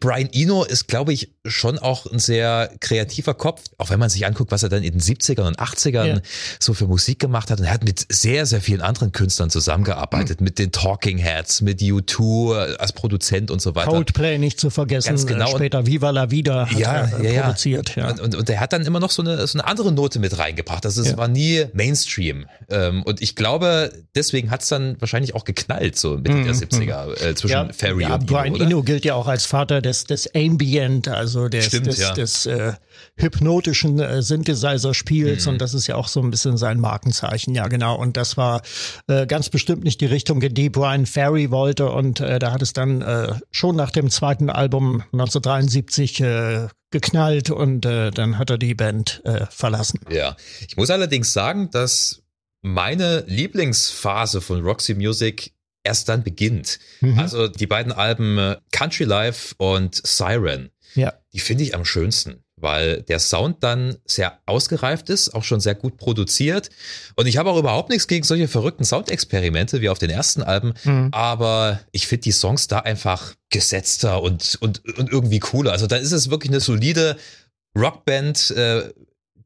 Brian 0.00 0.28
Eno 0.32 0.64
ist, 0.64 0.88
glaube 0.88 1.12
ich, 1.12 1.30
schon 1.44 1.78
auch 1.78 2.06
ein 2.10 2.18
sehr 2.18 2.70
kreativer 2.80 3.34
Kopf, 3.34 3.62
auch 3.76 3.90
wenn 3.90 3.98
man 4.00 4.08
sich 4.08 4.24
anguckt, 4.26 4.50
was 4.50 4.62
er 4.62 4.70
dann 4.70 4.82
in 4.82 4.92
den 4.92 5.00
70ern 5.00 5.46
und 5.46 5.58
80ern 5.60 6.06
Ja. 6.06 6.18
so 6.58 6.72
für 6.72 6.86
Musik 6.86 7.18
gemacht 7.18 7.50
hat. 7.50 7.60
Und 7.60 7.66
er 7.66 7.72
hat 7.74 7.84
mit 7.84 8.04
sehr, 8.10 8.46
sehr 8.46 8.62
vielen 8.62 8.80
anderen 8.80 9.12
Künstlern 9.12 9.50
zusammengearbeitet, 9.50 10.38
Hm. 10.40 10.44
mit 10.44 10.58
den 10.58 10.72
Talking 10.72 11.18
Heads, 11.18 11.60
mit 11.60 11.80
U2 11.82 12.76
als 12.76 12.92
Produzent 12.94 13.50
und 13.50 13.60
so 13.60 13.74
weiter. 13.74 13.90
Coldplay 13.90 14.38
nicht 14.38 14.58
zu 14.58 14.70
vergessen, 14.70 15.08
Ganz 15.10 15.26
genau. 15.26 15.48
äh, 15.52 15.56
später 15.56 15.86
Viva 15.86 16.10
la 16.10 16.30
Vida 16.30 16.66
hat 16.70 16.78
ja, 16.78 16.92
er 16.92 17.20
äh, 17.20 17.24
ja, 17.26 17.30
ja. 17.32 17.42
produziert. 17.42 17.94
Ja. 17.94 18.08
Und, 18.10 18.20
und, 18.20 18.34
und 18.36 18.50
er 18.50 18.60
hat 18.60 18.72
dann 18.72 18.86
immer 18.86 19.00
noch 19.00 19.10
so 19.10 19.20
eine, 19.22 19.46
so 19.46 19.58
eine 19.58 19.68
andere 19.68 19.92
Note 19.92 20.18
mit 20.18 20.36
reingebracht. 20.38 20.86
Also 20.86 21.02
es 21.02 21.08
Ja. 21.10 21.16
war 21.18 21.28
nie 21.28 21.66
Mainstream. 21.74 22.46
Ähm, 22.70 23.02
und 23.02 23.20
ich 23.20 23.36
glaube, 23.36 23.92
deswegen 24.14 24.50
hat 24.50 24.62
es 24.62 24.68
dann 24.68 24.96
wahrscheinlich 25.00 25.34
auch 25.34 25.44
geknallt, 25.44 25.98
so 25.98 26.16
Mitte 26.16 26.42
der 26.42 26.54
70er, 26.54 27.22
äh, 27.22 27.34
zwischen 27.34 27.72
Ferry 27.74 27.96
Mhm. 27.96 28.00
ja, 28.00 28.14
und 28.14 28.26
Brian 28.26 28.46
Eno, 28.46 28.54
oder? 28.56 28.64
Eno 28.64 28.82
gilt 28.82 29.04
ja 29.04 29.14
auch 29.14 29.26
als 29.28 29.44
Vater 29.44 29.73
Vater 29.74 29.82
des, 29.82 30.04
des 30.04 30.34
Ambient, 30.34 31.08
also 31.08 31.48
des, 31.48 31.66
Stimmt, 31.66 31.86
des, 31.86 31.98
ja. 31.98 32.12
des 32.12 32.46
äh, 32.46 32.74
hypnotischen 33.16 33.98
äh, 33.98 34.22
Synthesizer-Spiels 34.22 35.46
Mhm. 35.46 35.52
und 35.52 35.60
das 35.60 35.74
ist 35.74 35.86
ja 35.86 35.96
auch 35.96 36.08
so 36.08 36.20
ein 36.20 36.30
bisschen 36.30 36.56
sein 36.56 36.80
Markenzeichen, 36.80 37.54
ja 37.54 37.66
genau. 37.68 37.96
Und 37.96 38.16
das 38.16 38.36
war 38.36 38.62
äh, 39.08 39.26
ganz 39.26 39.48
bestimmt 39.48 39.84
nicht 39.84 40.00
die 40.00 40.06
Richtung, 40.06 40.40
in 40.42 40.54
die 40.54 40.70
Brian 40.70 41.06
Ferry 41.06 41.50
wollte 41.50 41.90
und 41.90 42.20
äh, 42.20 42.38
da 42.38 42.52
hat 42.52 42.62
es 42.62 42.72
dann 42.72 43.02
äh, 43.02 43.34
schon 43.50 43.76
nach 43.76 43.90
dem 43.90 44.10
zweiten 44.10 44.50
Album 44.50 45.02
1973 45.12 46.20
äh, 46.20 46.68
geknallt 46.90 47.50
und 47.50 47.84
äh, 47.86 48.10
dann 48.10 48.38
hat 48.38 48.50
er 48.50 48.58
die 48.58 48.74
Band 48.74 49.22
äh, 49.24 49.46
verlassen. 49.50 50.00
Ja. 50.10 50.36
Ich 50.68 50.76
muss 50.76 50.90
allerdings 50.90 51.32
sagen, 51.32 51.70
dass 51.70 52.22
meine 52.62 53.24
Lieblingsphase 53.26 54.40
von 54.40 54.62
Roxy 54.62 54.94
Music 54.94 55.52
erst 55.84 56.08
dann 56.08 56.22
beginnt. 56.24 56.78
Mhm. 57.00 57.18
Also 57.18 57.46
die 57.48 57.66
beiden 57.66 57.92
Alben 57.92 58.36
äh, 58.38 58.56
Country 58.72 59.04
Life 59.04 59.54
und 59.58 59.94
Siren, 60.04 60.70
Ja. 60.94 61.12
die 61.32 61.40
finde 61.40 61.62
ich 61.64 61.74
am 61.74 61.84
schönsten, 61.84 62.42
weil 62.56 63.02
der 63.02 63.18
Sound 63.18 63.62
dann 63.62 63.96
sehr 64.06 64.38
ausgereift 64.46 65.10
ist, 65.10 65.34
auch 65.34 65.44
schon 65.44 65.60
sehr 65.60 65.74
gut 65.74 65.96
produziert. 65.98 66.70
Und 67.16 67.26
ich 67.26 67.36
habe 67.36 67.50
auch 67.50 67.58
überhaupt 67.58 67.90
nichts 67.90 68.06
gegen 68.08 68.24
solche 68.24 68.48
verrückten 68.48 68.84
Soundexperimente 68.84 69.80
wie 69.82 69.88
auf 69.90 69.98
den 69.98 70.10
ersten 70.10 70.42
Alben, 70.42 70.72
Mhm. 70.84 71.08
aber 71.12 71.80
ich 71.92 72.06
finde 72.06 72.22
die 72.22 72.32
Songs 72.32 72.66
da 72.66 72.78
einfach 72.80 73.34
gesetzter 73.50 74.22
und, 74.22 74.56
und, 74.60 74.82
und 74.98 75.10
irgendwie 75.12 75.38
cooler. 75.40 75.72
Also 75.72 75.86
da 75.86 75.96
ist 75.96 76.12
es 76.12 76.30
wirklich 76.30 76.50
eine 76.50 76.60
solide 76.60 77.16
Rockband, 77.76 78.50
äh, 78.52 78.92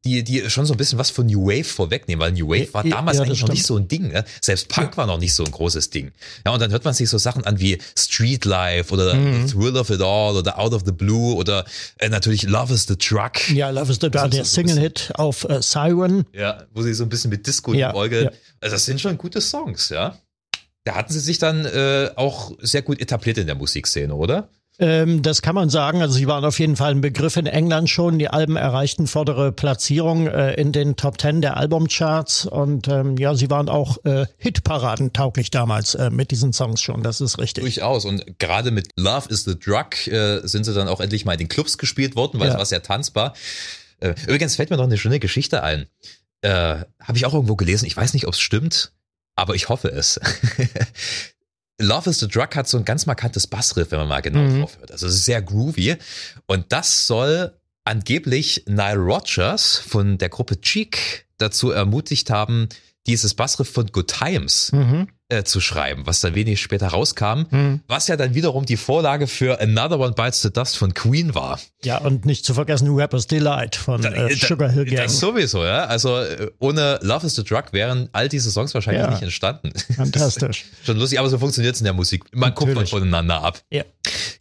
die, 0.05 0.23
die 0.23 0.49
schon 0.49 0.65
so 0.65 0.73
ein 0.73 0.77
bisschen 0.77 0.97
was 0.97 1.09
von 1.09 1.25
New 1.25 1.47
Wave 1.47 1.65
vorwegnehmen, 1.65 2.21
weil 2.21 2.31
New 2.31 2.47
Wave 2.47 2.73
war 2.73 2.85
Ja, 2.85 2.97
damals 2.97 3.17
ja, 3.17 3.23
eigentlich 3.23 3.41
noch 3.41 3.49
nicht 3.49 3.65
so 3.65 3.77
ein 3.77 3.87
Ding. 3.87 4.09
Ne? 4.09 4.23
Selbst 4.41 4.69
Punk 4.69 4.95
war 4.97 5.05
noch 5.05 5.17
nicht 5.19 5.33
so 5.33 5.43
ein 5.43 5.51
großes 5.51 5.89
Ding. 5.89 6.11
Ja, 6.45 6.53
und 6.53 6.61
dann 6.61 6.71
hört 6.71 6.85
man 6.85 6.93
sich 6.93 7.09
so 7.09 7.17
Sachen 7.17 7.43
an 7.45 7.59
wie 7.59 7.77
Street 7.97 8.45
Life 8.45 8.93
oder 8.93 9.13
Mhm. 9.13 9.47
The 9.47 9.53
Thrill 9.53 9.77
of 9.77 9.89
It 9.89 10.01
All 10.01 10.37
oder 10.37 10.57
Out 10.57 10.73
of 10.73 10.83
the 10.85 10.91
Blue 10.91 11.35
oder 11.35 11.65
äh, 11.97 12.09
natürlich 12.09 12.43
Love 12.43 12.73
is 12.73 12.85
the 12.87 12.95
Truck. 12.95 13.49
Ja, 13.49 13.69
Love 13.69 13.91
is 13.91 13.99
the 13.99 14.07
ist 14.07 14.13
der 14.13 14.29
so 14.29 14.43
Single-Hit 14.43 15.11
auf 15.15 15.43
äh, 15.49 15.61
Siren. 15.61 16.25
Ja, 16.33 16.63
wo 16.73 16.81
sie 16.81 16.93
so 16.93 17.03
ein 17.03 17.09
bisschen 17.09 17.29
mit 17.29 17.45
Disco 17.45 17.73
Ja, 17.73 17.93
ja. 18.05 18.31
Also 18.61 18.75
das 18.75 18.85
sind 18.85 19.01
schon 19.01 19.17
gute 19.17 19.41
Songs, 19.41 19.89
ja. 19.89 20.17
Da 20.85 20.95
hatten 20.95 21.11
sie 21.11 21.19
sich 21.19 21.37
dann 21.39 21.65
äh, 21.65 22.09
auch 22.15 22.53
sehr 22.61 22.81
gut 22.81 22.99
etabliert 23.01 23.37
in 23.37 23.47
der 23.47 23.55
Musikszene, 23.55 24.15
oder? 24.15 24.49
Ähm, 24.81 25.21
das 25.21 25.41
kann 25.41 25.55
man 25.55 25.69
sagen. 25.69 26.01
Also 26.01 26.13
sie 26.15 26.25
waren 26.27 26.45
auf 26.45 26.57
jeden 26.57 26.77
Fall 26.77 26.91
ein 26.91 27.01
Begriff 27.01 27.35
in 27.35 27.45
England 27.47 27.89
schon. 27.89 28.17
Die 28.17 28.29
Alben 28.29 28.55
erreichten 28.55 29.07
vordere 29.07 29.51
Platzierung 29.51 30.27
äh, 30.27 30.53
in 30.53 30.71
den 30.71 30.95
Top 30.95 31.17
Ten 31.17 31.41
der 31.41 31.57
Albumcharts 31.57 32.45
und 32.45 32.87
ähm, 32.87 33.17
ja, 33.17 33.35
sie 33.35 33.49
waren 33.49 33.67
auch 33.67 33.97
äh, 34.05 34.25
Hitparaden 34.37 35.11
tauglich 35.11 35.51
damals 35.51 35.95
äh, 35.95 36.09
mit 36.09 36.31
diesen 36.31 36.53
Songs 36.53 36.81
schon. 36.81 37.03
Das 37.03 37.19
ist 37.19 37.39
richtig. 37.39 37.63
Durchaus. 37.63 38.05
Und 38.05 38.39
gerade 38.39 38.71
mit 38.71 38.87
Love 38.95 39.27
is 39.29 39.43
the 39.43 39.59
Drug 39.59 40.07
äh, 40.07 40.39
sind 40.47 40.63
sie 40.63 40.73
dann 40.73 40.87
auch 40.87 41.01
endlich 41.01 41.25
mal 41.25 41.33
in 41.33 41.39
den 41.39 41.49
Clubs 41.49 41.77
gespielt 41.77 42.15
worden, 42.15 42.39
weil 42.39 42.47
Ja. 42.47 42.53
es 42.53 42.57
war 42.57 42.65
sehr 42.65 42.81
tanzbar. 42.81 43.33
Äh, 43.99 44.15
übrigens 44.27 44.55
fällt 44.55 44.69
mir 44.69 44.77
noch 44.77 44.85
eine 44.85 44.97
schöne 44.97 45.19
Geschichte 45.19 45.61
ein. 45.61 45.87
Äh, 46.41 46.49
Habe 46.49 47.17
ich 47.17 47.25
auch 47.25 47.33
irgendwo 47.33 47.57
gelesen. 47.57 47.85
Ich 47.85 47.97
weiß 47.97 48.13
nicht, 48.13 48.27
ob 48.27 48.33
es 48.33 48.39
stimmt, 48.39 48.93
aber 49.35 49.55
ich 49.55 49.67
hoffe 49.67 49.89
es. 49.89 50.21
Love 51.79 52.09
is 52.09 52.19
the 52.19 52.27
Drug 52.27 52.55
hat 52.55 52.67
so 52.67 52.77
ein 52.77 52.85
ganz 52.85 53.05
markantes 53.05 53.47
Bassriff, 53.47 53.91
wenn 53.91 53.99
man 53.99 54.07
mal 54.07 54.21
genau 54.21 54.39
Mhm. 54.39 54.59
drauf 54.61 54.77
hört. 54.79 54.91
Also 54.91 55.07
es 55.07 55.15
ist 55.15 55.25
sehr 55.25 55.41
groovy. 55.41 55.95
Und 56.45 56.65
das 56.69 57.07
soll 57.07 57.53
angeblich 57.85 58.63
Nile 58.67 58.97
Rodgers 58.97 59.77
von 59.77 60.17
der 60.17 60.29
Gruppe 60.29 60.59
Cheek 60.61 61.25
dazu 61.37 61.71
ermutigt 61.71 62.29
haben, 62.29 62.67
dieses 63.07 63.33
Bassriff 63.33 63.71
von 63.71 63.87
Good 63.87 64.07
Times 64.13 64.71
Mhm. 64.73 65.07
Äh, 65.29 65.43
zu 65.43 65.61
schreiben, 65.61 66.05
was 66.05 66.21
dann 66.21 66.35
wenig 66.35 66.59
später 66.61 66.87
rauskam, 66.87 67.45
Mhm. 67.51 67.81
was 67.87 68.07
ja 68.07 68.17
dann 68.17 68.33
wiederum 68.33 68.65
die 68.65 68.77
Vorlage 68.77 69.27
für 69.27 69.61
Another 69.61 69.99
One 69.99 70.13
Bites 70.13 70.41
the 70.41 70.51
Dust 70.51 70.77
von 70.77 70.93
Queen 70.93 71.35
war. 71.35 71.59
Ja, 71.83 71.99
und 71.99 72.25
nicht 72.25 72.43
zu 72.45 72.53
vergessen 72.53 72.87
Rapper's 72.91 73.27
Delight 73.27 73.75
von 73.75 74.03
äh, 74.03 74.33
Sugar 74.35 74.69
Hill 74.71 74.85
Gang. 74.85 74.97
Das 75.03 75.19
sowieso, 75.19 75.63
ja. 75.63 75.85
Also 75.85 76.17
äh, 76.17 76.49
ohne 76.59 76.99
Love 77.03 77.27
is 77.27 77.35
the 77.35 77.43
Drug 77.43 77.65
wären 77.71 78.09
all 78.11 78.27
diese 78.27 78.51
Songs 78.51 78.73
wahrscheinlich 78.73 79.03
Ja. 79.03 79.09
nicht 79.11 79.21
entstanden. 79.21 79.71
Fantastisch. 79.95 80.65
Schon 80.83 80.97
lustig, 80.97 81.19
aber 81.19 81.29
so 81.29 81.37
funktioniert 81.37 81.75
es 81.75 81.81
in 81.81 81.85
der 81.85 81.93
Musik. 81.93 82.23
Man 82.33 82.53
guckt 82.55 82.69
Natürlich. 82.69 82.89
voneinander 82.89 83.43
ab. 83.43 83.61
Ja. 83.69 83.83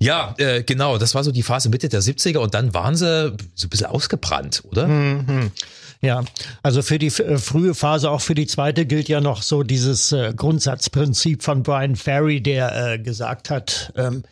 Ja, 0.00 0.35
äh, 0.38 0.62
genau, 0.62 0.97
das 0.99 1.14
war 1.14 1.23
so 1.23 1.33
die 1.33 1.42
Phase 1.42 1.68
Mitte 1.68 1.88
der 1.88 2.00
70er 2.02 2.38
und 2.38 2.54
dann 2.54 2.73
waren 2.73 2.97
sie 2.97 3.37
so 3.54 3.66
ein 3.66 3.71
bisschen 3.71 3.87
ausgebrannt, 3.88 4.62
oder? 4.64 4.87
Mhm. 4.88 5.50
Ja, 6.00 6.23
also 6.62 6.83
für 6.83 6.99
die 6.99 7.09
äh, 7.09 7.38
frühe 7.38 7.75
Phase, 7.75 8.11
auch 8.11 8.21
für 8.21 8.37
die 8.37 8.47
zweite 8.47 8.87
gilt 8.87 9.09
ja 9.09 9.21
noch 9.21 9.43
so 9.43 9.64
dieses 9.64 10.12
äh, 10.12 10.33
Grundsatzprinzip 10.35 11.43
von 11.43 11.64
Brian 11.64 11.97
Ferry, 11.97 12.40
der 12.40 12.93
äh, 12.93 12.99
gesagt 13.00 13.50
hat, 13.50 13.93
ähm, 13.97 14.23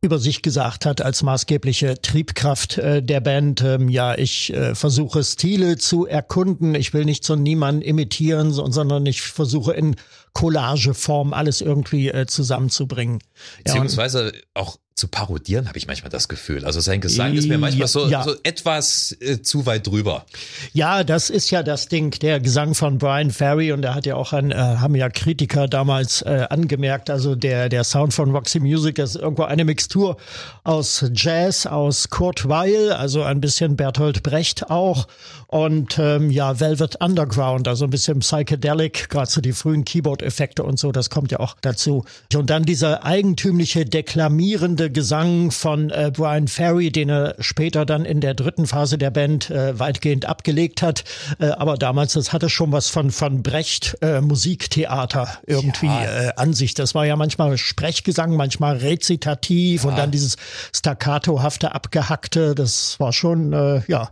über 0.00 0.18
sich 0.18 0.42
gesagt 0.42 0.86
hat 0.86 1.00
als 1.00 1.22
maßgebliche 1.22 2.00
Triebkraft 2.00 2.78
äh, 2.78 3.02
der 3.02 3.20
Band, 3.20 3.62
ähm, 3.62 3.88
ja, 3.88 4.16
ich 4.16 4.52
äh, 4.52 4.74
versuche 4.74 5.24
Stile 5.24 5.76
zu 5.76 6.06
erkunden, 6.06 6.74
ich 6.74 6.94
will 6.94 7.04
nicht 7.04 7.24
so 7.24 7.34
niemanden 7.34 7.82
imitieren, 7.82 8.52
so, 8.52 8.68
sondern 8.70 9.06
ich 9.06 9.22
versuche 9.22 9.72
in 9.72 9.96
Collageform 10.38 11.32
alles 11.32 11.60
irgendwie 11.60 12.10
äh, 12.10 12.26
zusammenzubringen. 12.26 13.18
Ja, 13.66 13.72
Beziehungsweise 13.72 14.32
auch 14.54 14.78
zu 14.94 15.06
parodieren, 15.06 15.68
habe 15.68 15.78
ich 15.78 15.86
manchmal 15.86 16.10
das 16.10 16.26
Gefühl. 16.26 16.64
Also 16.64 16.80
sein 16.80 17.00
Gesang 17.00 17.34
ist 17.36 17.48
mir 17.48 17.56
manchmal 17.56 17.86
so, 17.86 18.08
Ja. 18.08 18.24
so 18.24 18.34
etwas 18.42 19.16
äh, 19.20 19.40
zu 19.42 19.64
weit 19.64 19.86
drüber. 19.86 20.26
Ja, 20.72 21.04
das 21.04 21.30
ist 21.30 21.50
ja 21.52 21.62
das 21.62 21.86
Ding, 21.86 22.10
der 22.18 22.40
Gesang 22.40 22.74
von 22.74 22.98
Brian 22.98 23.30
Ferry 23.30 23.70
und 23.70 23.82
da 23.82 23.94
hat 23.94 24.06
ja 24.06 24.16
auch 24.16 24.32
ein, 24.32 24.50
äh, 24.50 24.56
haben 24.56 24.96
ja 24.96 25.08
Kritiker 25.08 25.68
damals 25.68 26.22
äh, 26.22 26.46
angemerkt, 26.50 27.10
also 27.10 27.36
der, 27.36 27.68
der 27.68 27.84
Sound 27.84 28.12
von 28.12 28.32
Roxy 28.32 28.58
Music 28.58 28.98
ist 28.98 29.14
irgendwo 29.14 29.44
eine 29.44 29.64
Mixtur 29.64 30.16
aus 30.64 31.04
Jazz, 31.14 31.66
aus 31.66 32.10
Kurt 32.10 32.48
Weil, 32.48 32.90
also 32.92 33.22
ein 33.22 33.40
bisschen 33.40 33.76
Bertolt 33.76 34.24
Brecht 34.24 34.68
auch 34.68 35.06
und 35.46 35.96
ähm, 36.00 36.30
ja, 36.32 36.58
Velvet 36.58 36.96
Underground, 37.00 37.68
also 37.68 37.84
ein 37.84 37.90
bisschen 37.90 38.18
Psychedelic, 38.18 39.08
gerade 39.10 39.30
so 39.30 39.40
die 39.40 39.52
frühen 39.52 39.84
Keyboard-Effekte 40.28 40.62
und 40.62 40.78
so, 40.78 40.92
das 40.92 41.10
kommt 41.10 41.32
ja 41.32 41.40
auch 41.40 41.56
dazu. 41.60 42.04
Und 42.34 42.50
dann 42.50 42.64
dieser 42.64 43.04
eigentümliche, 43.04 43.84
deklamierende 43.84 44.90
Gesang 44.90 45.50
von 45.50 45.90
äh, 45.90 46.12
Brian 46.14 46.48
Ferry, 46.48 46.90
den 46.90 47.08
er 47.08 47.34
später 47.38 47.84
dann 47.86 48.04
in 48.04 48.20
der 48.20 48.34
dritten 48.34 48.66
Phase 48.66 48.98
der 48.98 49.10
Band 49.10 49.50
äh, 49.50 49.78
weitgehend 49.78 50.26
abgelegt 50.26 50.82
hat. 50.82 51.04
Äh, 51.40 51.46
aber 51.48 51.76
damals, 51.76 52.12
das 52.12 52.32
hatte 52.32 52.48
schon 52.50 52.72
was 52.72 52.88
von, 52.88 53.10
von 53.10 53.42
Brecht 53.42 53.96
äh, 54.02 54.20
Musiktheater 54.20 55.28
irgendwie 55.46 55.86
Ja. 55.86 56.28
äh, 56.28 56.32
an 56.36 56.52
sich. 56.54 56.74
Das 56.74 56.94
war 56.94 57.06
ja 57.06 57.16
manchmal 57.16 57.56
Sprechgesang, 57.58 58.36
manchmal 58.36 58.76
rezitativ 58.76 59.84
und 59.84 59.96
dann 59.96 60.10
dieses 60.10 60.36
staccatohafte, 60.74 61.74
abgehackte. 61.74 62.54
Das 62.54 63.00
war 63.00 63.12
schon, 63.12 63.52
äh, 63.52 63.82
ja, 63.88 64.10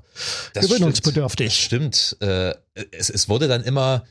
Das 0.55 0.67
gewöhnungsbedürftig. 0.69 1.55
Stimmt. 1.55 1.95
Das 1.95 2.17
stimmt. 2.19 2.23
Äh, 2.23 2.55
es, 2.91 3.11
es 3.11 3.29
wurde 3.29 3.49
dann 3.49 3.63
immer, 3.63 4.05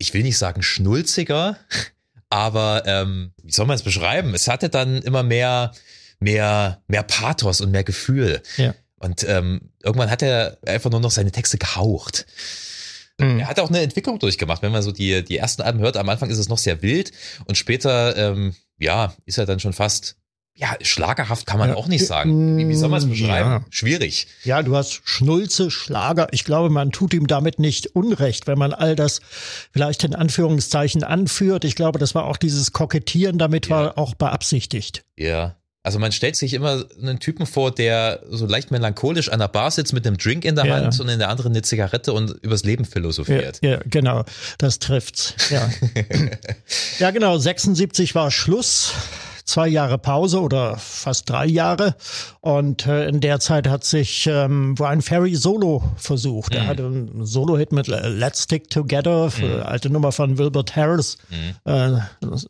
ich 0.00 0.14
will 0.14 0.22
nicht 0.22 0.38
sagen 0.38 0.62
schnulziger, 0.62 1.56
aber 2.30 2.82
ähm, 2.86 3.32
wie 3.42 3.52
soll 3.52 3.66
man 3.66 3.76
es 3.76 3.82
beschreiben? 3.82 4.34
Es 4.34 4.48
hatte 4.48 4.68
dann 4.68 5.02
immer 5.02 5.22
mehr, 5.22 5.72
mehr, 6.18 6.82
mehr 6.88 7.02
Pathos 7.04 7.60
und 7.60 7.70
mehr 7.70 7.84
Gefühl. 7.84 8.42
Ja. 8.56 8.74
Und 8.98 9.24
ähm, 9.28 9.70
irgendwann 9.82 10.10
hat 10.10 10.22
er 10.22 10.58
einfach 10.66 10.90
nur 10.90 11.00
noch 11.00 11.10
seine 11.10 11.30
Texte 11.30 11.58
gehaucht. 11.58 12.26
Mhm. 13.18 13.40
Er 13.40 13.48
hat 13.48 13.60
auch 13.60 13.68
eine 13.68 13.80
Entwicklung 13.80 14.18
durchgemacht. 14.18 14.62
Wenn 14.62 14.72
man 14.72 14.82
so 14.82 14.92
die, 14.92 15.22
die 15.24 15.36
ersten 15.36 15.62
Alben 15.62 15.80
hört, 15.80 15.96
am 15.96 16.08
Anfang 16.08 16.30
ist 16.30 16.38
es 16.38 16.48
noch 16.48 16.58
sehr 16.58 16.82
wild 16.82 17.12
und 17.46 17.56
später, 17.56 18.16
ähm, 18.16 18.54
ja, 18.78 19.14
ist 19.26 19.38
er 19.38 19.46
dann 19.46 19.60
schon 19.60 19.72
fast, 19.72 20.16
ja, 20.60 20.74
schlagerhaft 20.82 21.46
kann 21.46 21.58
man 21.58 21.70
Ja. 21.70 21.74
auch 21.76 21.86
nicht 21.88 22.06
sagen. 22.06 22.58
Wie, 22.58 22.68
wie 22.68 22.74
soll 22.76 22.90
man 22.90 22.98
es 22.98 23.04
Ja. 23.04 23.10
beschreiben? 23.10 23.64
Schwierig. 23.70 24.26
Ja, 24.44 24.62
du 24.62 24.76
hast 24.76 25.00
Schnulze, 25.04 25.70
Schlager. 25.70 26.28
Ich 26.32 26.44
glaube, 26.44 26.68
man 26.70 26.92
tut 26.92 27.14
ihm 27.14 27.26
damit 27.26 27.58
nicht 27.58 27.94
Unrecht, 27.96 28.46
wenn 28.46 28.58
man 28.58 28.72
all 28.74 28.94
das 28.94 29.20
vielleicht 29.72 30.04
in 30.04 30.14
Anführungszeichen 30.14 31.02
anführt. 31.02 31.64
Ich 31.64 31.74
glaube, 31.76 31.98
das 31.98 32.14
war 32.14 32.26
auch 32.26 32.36
dieses 32.36 32.72
Kokettieren 32.72 33.38
damit 33.38 33.68
Ja. 33.68 33.76
war 33.76 33.98
auch 33.98 34.14
beabsichtigt. 34.14 35.04
Ja. 35.16 35.56
Also 35.82 35.98
man 35.98 36.12
stellt 36.12 36.36
sich 36.36 36.52
immer 36.52 36.84
einen 37.00 37.20
Typen 37.20 37.46
vor, 37.46 37.70
der 37.74 38.20
so 38.28 38.44
leicht 38.44 38.70
melancholisch 38.70 39.30
an 39.30 39.38
der 39.38 39.48
Bar 39.48 39.70
sitzt 39.70 39.94
mit 39.94 40.06
einem 40.06 40.18
Drink 40.18 40.44
in 40.44 40.54
der 40.54 40.66
Ja. 40.66 40.74
Hand 40.76 41.00
und 41.00 41.08
in 41.08 41.18
der 41.18 41.30
anderen 41.30 41.52
eine 41.52 41.62
Zigarette 41.62 42.12
und 42.12 42.32
übers 42.42 42.64
Leben 42.64 42.84
philosophiert. 42.84 43.60
Ja, 43.62 43.70
ja, 43.70 43.80
genau, 43.86 44.24
das 44.58 44.78
trifft's. 44.78 45.32
Ja. 45.48 45.70
ja, 46.98 47.10
genau, 47.12 47.38
76 47.38 48.14
war 48.14 48.30
Schluss. 48.30 48.92
Zwei 49.50 49.66
Jahre 49.66 49.98
Pause 49.98 50.40
oder 50.40 50.76
fast 50.76 51.28
drei 51.28 51.44
Jahre. 51.44 51.96
Und 52.40 52.86
äh, 52.86 53.08
in 53.08 53.20
der 53.20 53.40
Zeit 53.40 53.66
hat 53.66 53.82
sich 53.82 54.28
ähm, 54.30 54.76
Brian 54.76 55.02
Ferry 55.02 55.34
solo 55.34 55.82
versucht. 55.96 56.52
Mhm. 56.52 56.56
Er 56.60 56.66
hatte 56.68 56.86
einen 56.86 57.26
Solo-Hit 57.26 57.72
mit 57.72 57.88
Let's 57.88 58.44
Stick 58.44 58.70
Together, 58.70 59.28
für, 59.28 59.66
alte 59.66 59.90
Nummer 59.90 60.12
von 60.12 60.38
Wilbert 60.38 60.76
Harris. 60.76 61.18
Äh, 61.64 61.94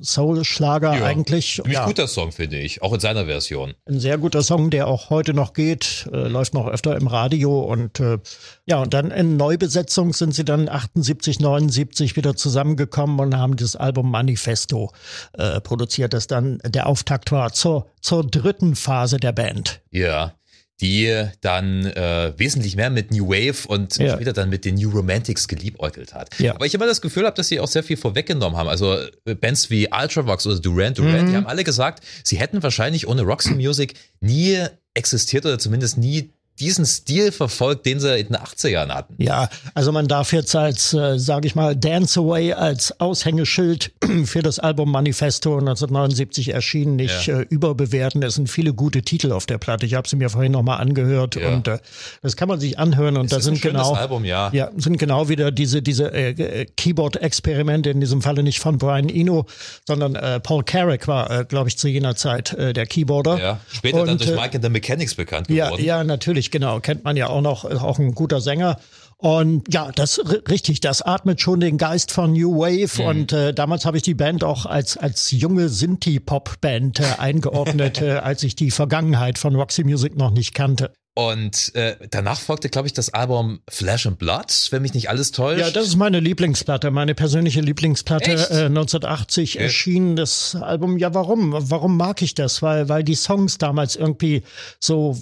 Soul-Schlager 0.02 0.92
Mhm. 0.92 0.98
Ja. 1.00 1.04
eigentlich. 1.06 1.54
Ziemlich 1.56 1.72
Ja. 1.74 1.86
guter 1.86 2.06
Song, 2.06 2.32
finde 2.32 2.58
ich. 2.58 2.82
Auch 2.82 2.92
in 2.92 3.00
seiner 3.00 3.24
Version. 3.24 3.72
Ein 3.88 3.98
sehr 4.00 4.18
guter 4.18 4.42
Song, 4.42 4.68
der 4.68 4.86
auch 4.86 5.08
heute 5.08 5.32
noch 5.32 5.54
geht, 5.54 6.06
äh, 6.12 6.28
läuft 6.28 6.52
noch 6.52 6.66
öfter 6.68 6.96
im 6.96 7.06
Radio 7.06 7.60
und 7.60 7.98
äh, 8.00 8.18
ja, 8.66 8.76
und 8.82 8.92
dann 8.92 9.10
in 9.10 9.38
Neubesetzung 9.38 10.12
sind 10.12 10.34
sie 10.34 10.44
dann 10.44 10.68
78, 10.68 11.40
79 11.40 12.16
wieder 12.16 12.36
zusammengekommen 12.36 13.18
und 13.20 13.36
haben 13.38 13.56
das 13.56 13.74
Album 13.74 14.10
Manifesto 14.10 14.92
äh, 15.32 15.60
produziert, 15.62 16.12
das 16.12 16.26
dann 16.26 16.58
der 16.66 16.89
Auftakt 16.90 17.30
war 17.30 17.52
zur, 17.52 17.86
zur 18.00 18.26
dritten 18.26 18.74
Phase 18.74 19.18
der 19.18 19.30
Band. 19.30 19.80
Ja, 19.92 20.34
die 20.80 21.28
dann 21.40 21.86
äh, 21.86 22.32
wesentlich 22.36 22.74
mehr 22.74 22.90
mit 22.90 23.12
New 23.12 23.28
Wave 23.28 23.68
und 23.68 23.96
ja. 23.98 24.14
später 24.14 24.32
dann 24.32 24.48
mit 24.48 24.64
den 24.64 24.74
New 24.74 24.90
Romantics 24.90 25.46
geliebäugelt 25.46 26.14
hat. 26.14 26.38
Ja. 26.40 26.54
Aber 26.54 26.66
ich 26.66 26.74
immer 26.74 26.86
das 26.86 27.00
Gefühl 27.00 27.26
habe, 27.26 27.36
dass 27.36 27.48
sie 27.48 27.60
auch 27.60 27.68
sehr 27.68 27.84
viel 27.84 27.96
vorweggenommen 27.96 28.58
haben. 28.58 28.68
Also 28.68 28.96
äh, 29.24 29.34
Bands 29.34 29.70
wie 29.70 29.88
Ultravox 29.92 30.46
oder 30.46 30.58
Duran 30.58 30.94
Duran, 30.94 31.26
mhm. 31.26 31.30
die 31.30 31.36
haben 31.36 31.46
alle 31.46 31.64
gesagt, 31.64 32.02
sie 32.24 32.38
hätten 32.38 32.62
wahrscheinlich 32.62 33.06
ohne 33.06 33.22
Roxy 33.22 33.54
Music 33.54 33.94
nie 34.20 34.58
existiert 34.94 35.46
oder 35.46 35.58
zumindest 35.58 35.98
nie 35.98 36.32
diesen 36.60 36.84
Stil 36.84 37.32
verfolgt, 37.32 37.86
den 37.86 38.00
sie 38.00 38.18
in 38.18 38.28
den 38.28 38.36
80ern 38.36 38.88
hatten. 38.88 39.14
Ja, 39.18 39.48
also 39.74 39.92
man 39.92 40.06
darf 40.06 40.32
jetzt 40.32 40.54
als, 40.54 40.92
äh, 40.92 41.18
sage 41.18 41.46
ich 41.46 41.54
mal, 41.54 41.74
Dance 41.74 42.20
Away 42.20 42.52
als 42.52 43.00
Aushängeschild 43.00 43.92
für 44.24 44.42
das 44.42 44.58
Album 44.58 44.92
Manifesto 44.92 45.58
1979 45.58 46.50
erschienen 46.50 46.96
nicht 46.96 47.26
ja. 47.26 47.40
äh, 47.40 47.46
überbewerten. 47.48 48.22
Es 48.22 48.34
sind 48.34 48.50
viele 48.50 48.74
gute 48.74 49.02
Titel 49.02 49.32
auf 49.32 49.46
der 49.46 49.58
Platte. 49.58 49.86
Ich 49.86 49.94
habe 49.94 50.08
sie 50.08 50.16
mir 50.16 50.28
vorhin 50.28 50.52
nochmal 50.52 50.80
angehört 50.80 51.36
ja. 51.36 51.48
und 51.48 51.66
äh, 51.66 51.78
das 52.22 52.36
kann 52.36 52.48
man 52.48 52.60
sich 52.60 52.78
anhören 52.78 53.16
und 53.16 53.32
da 53.32 53.40
sind 53.40 53.62
genau 53.62 53.94
Album, 53.94 54.24
ja. 54.24 54.50
ja 54.52 54.70
sind 54.76 54.98
genau 54.98 55.28
wieder 55.28 55.50
diese 55.50 55.82
diese 55.82 56.12
äh, 56.12 56.30
äh, 56.30 56.66
Keyboard-Experimente 56.76 57.90
in 57.90 58.00
diesem 58.00 58.22
Falle 58.22 58.42
nicht 58.42 58.60
von 58.60 58.78
Brian 58.78 59.08
Eno, 59.08 59.46
sondern 59.86 60.14
äh, 60.14 60.40
Paul 60.40 60.62
Carrick 60.64 61.08
war, 61.08 61.30
äh, 61.30 61.44
glaube 61.44 61.68
ich, 61.68 61.78
zu 61.78 61.88
jener 61.88 62.16
Zeit 62.16 62.52
äh, 62.52 62.72
der 62.72 62.86
Keyboarder. 62.86 63.38
Ja, 63.38 63.60
später 63.72 64.02
und, 64.02 64.08
dann 64.08 64.18
durch 64.18 64.30
äh, 64.30 64.36
Mike 64.36 64.54
and 64.54 64.64
the 64.64 64.70
Mechanics 64.70 65.14
bekannt 65.14 65.48
geworden. 65.48 65.82
Ja, 65.82 65.98
ja, 65.98 66.04
natürlich 66.50 66.70
genau. 66.70 66.80
Kennt 66.80 67.04
man 67.04 67.16
ja 67.16 67.28
auch 67.28 67.40
noch, 67.40 67.64
auch 67.64 67.98
ein 67.98 68.14
guter 68.14 68.40
Sänger. 68.40 68.78
Und 69.16 69.72
ja, 69.72 69.90
das 69.94 70.18
richtig, 70.48 70.80
das 70.80 71.02
atmet 71.02 71.42
schon 71.42 71.60
den 71.60 71.76
Geist 71.76 72.10
von 72.10 72.32
New 72.32 72.58
Wave. 72.58 73.02
Mhm. 73.02 73.08
Und 73.08 73.32
äh, 73.32 73.52
damals 73.52 73.84
habe 73.84 73.98
ich 73.98 74.02
die 74.02 74.14
Band 74.14 74.44
auch 74.44 74.64
als 74.64 74.96
als 74.96 75.30
junge 75.30 75.68
Sinti-Pop-Band 75.68 77.00
äh, 77.00 77.04
eingeordnet, 77.18 78.00
äh, 78.02 78.12
als 78.12 78.42
ich 78.42 78.56
die 78.56 78.70
Vergangenheit 78.70 79.38
von 79.38 79.54
Roxy 79.54 79.84
Music 79.84 80.16
noch 80.16 80.30
nicht 80.30 80.54
kannte. 80.54 80.92
Und 81.14 81.74
äh, 81.74 81.96
danach 82.08 82.40
folgte, 82.40 82.70
glaube 82.70 82.86
ich, 82.86 82.94
das 82.94 83.12
Album 83.12 83.60
Flash 83.68 84.06
and 84.06 84.18
Blood, 84.18 84.68
wenn 84.70 84.80
mich 84.80 84.94
nicht 84.94 85.10
alles 85.10 85.32
täuscht. 85.32 85.60
Ja, 85.60 85.70
das 85.70 85.88
ist 85.88 85.96
meine 85.96 86.20
Lieblingsplatte, 86.20 86.90
meine 86.90 87.14
persönliche 87.14 87.60
Lieblingsplatte. 87.60 88.30
Äh, 88.30 88.66
1980 88.66 89.56
okay. 89.56 89.64
erschien 89.64 90.16
das 90.16 90.54
Album. 90.54 90.96
Ja, 90.96 91.12
warum? 91.12 91.52
Warum 91.54 91.98
mag 91.98 92.22
ich 92.22 92.34
das? 92.34 92.62
Weil, 92.62 92.88
weil 92.88 93.04
die 93.04 93.16
Songs 93.16 93.58
damals 93.58 93.96
irgendwie 93.96 94.44
so 94.78 95.18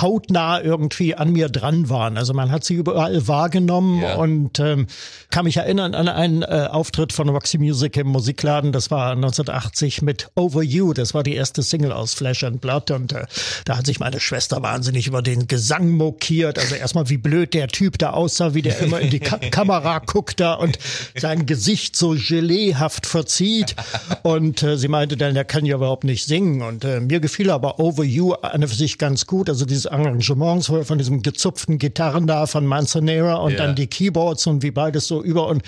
hautnah 0.00 0.60
irgendwie 0.60 1.14
an 1.14 1.32
mir 1.32 1.48
dran 1.48 1.88
waren. 1.90 2.16
Also 2.16 2.32
man 2.32 2.50
hat 2.50 2.64
sie 2.64 2.74
überall 2.74 3.28
wahrgenommen 3.28 4.00
ja. 4.00 4.16
und 4.16 4.58
ähm, 4.58 4.86
kann 5.30 5.44
mich 5.44 5.58
erinnern 5.58 5.94
an 5.94 6.08
einen 6.08 6.42
äh, 6.42 6.68
Auftritt 6.70 7.12
von 7.12 7.28
Roxy 7.28 7.58
Music 7.58 7.96
im 7.98 8.08
Musikladen. 8.08 8.72
Das 8.72 8.90
war 8.90 9.12
1980 9.12 10.02
mit 10.02 10.28
Over 10.34 10.62
You. 10.62 10.94
Das 10.94 11.12
war 11.12 11.22
die 11.22 11.34
erste 11.34 11.62
Single 11.62 11.92
aus 11.92 12.14
Flesh 12.14 12.42
and 12.42 12.60
Blood 12.60 12.90
und 12.90 13.12
äh, 13.12 13.26
da 13.66 13.76
hat 13.76 13.86
sich 13.86 14.00
meine 14.00 14.18
Schwester 14.18 14.62
wahnsinnig 14.62 15.06
über 15.06 15.20
den 15.20 15.46
Gesang 15.46 15.90
mokiert. 15.90 16.58
Also 16.58 16.74
erstmal 16.74 17.10
wie 17.10 17.18
blöd 17.18 17.52
der 17.52 17.68
Typ 17.68 17.98
da 17.98 18.10
aussah, 18.10 18.54
wie 18.54 18.62
der 18.62 18.78
immer 18.78 19.00
in 19.00 19.10
die 19.10 19.20
Ka 19.20 19.36
Kamera 19.50 19.98
guckt 19.98 20.40
da 20.40 20.54
und 20.54 20.78
sein 21.16 21.44
Gesicht 21.44 21.96
so 21.96 22.16
geleehaft 22.16 23.06
verzieht. 23.06 23.76
Und 24.22 24.62
äh, 24.62 24.78
sie 24.78 24.88
meinte 24.88 25.18
dann, 25.18 25.34
der 25.34 25.44
kann 25.44 25.66
ja 25.66 25.76
überhaupt 25.76 26.04
nicht 26.04 26.24
singen. 26.24 26.62
Und 26.62 26.84
äh, 26.84 27.00
mir 27.00 27.20
gefiel 27.20 27.50
aber 27.50 27.78
Over 27.78 28.04
You 28.04 28.32
an 28.32 28.66
für 28.66 28.74
sich 28.74 28.96
ganz 28.96 29.26
gut. 29.26 29.50
Also 29.50 29.66
dieses 29.82 29.86
Arrangements 29.86 30.66
von 30.66 30.98
diesem 30.98 31.22
gezupften 31.22 31.78
Gitarren 31.78 32.26
da 32.26 32.46
von 32.46 32.66
Manzanera 32.66 33.36
und 33.36 33.52
yeah. 33.52 33.66
dann 33.66 33.76
die 33.76 33.86
Keyboards 33.86 34.46
und 34.46 34.62
wie 34.62 34.70
beides 34.70 35.06
so 35.06 35.22
über 35.22 35.48
und 35.48 35.62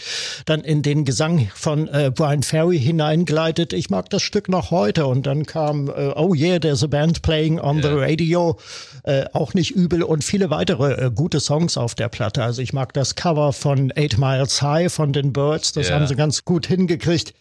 dann 0.47 0.61
in 0.61 0.83
den 0.83 1.05
Gesang 1.05 1.49
von 1.55 1.89
äh, 1.89 2.13
Brian 2.15 2.43
Ferry 2.43 2.79
hineingleitet. 2.79 3.73
Ich 3.73 3.91
mag 3.91 4.11
das 4.11 4.23
Stück 4.23 4.49
noch 4.49 4.71
heute 4.71 5.07
und 5.07 5.27
dann 5.27 5.47
kam 5.47 5.89
äh, 5.89 6.13
Oh 6.17 6.35
yeah, 6.35 6.59
there's 6.59 6.83
a 6.83 6.87
band 6.87 7.23
playing 7.23 7.59
on 7.59 7.79
yeah. 7.79 7.89
the 7.89 7.95
radio, 7.95 8.59
äh, 9.05 9.25
auch 9.33 9.55
nicht 9.55 9.73
übel 9.73 10.03
und 10.03 10.23
viele 10.23 10.51
weitere 10.51 11.07
äh, 11.07 11.11
gute 11.11 11.41
Songs 11.41 11.77
auf 11.77 11.95
der 11.95 12.09
Platte. 12.09 12.43
Also 12.43 12.63
ich 12.63 12.73
mag 12.73 12.93
das 12.93 13.15
Cover 13.15 13.53
von 13.53 13.93
Eight 13.97 14.19
Miles 14.19 14.63
High 14.63 14.93
von 14.93 15.13
den 15.13 15.33
Birds, 15.33 15.73
das 15.73 15.89
yeah. 15.89 15.99
haben 15.99 16.07
sie 16.07 16.17
ganz 16.17 16.45
gut 16.45 16.67
hingekriegt. 16.67 17.35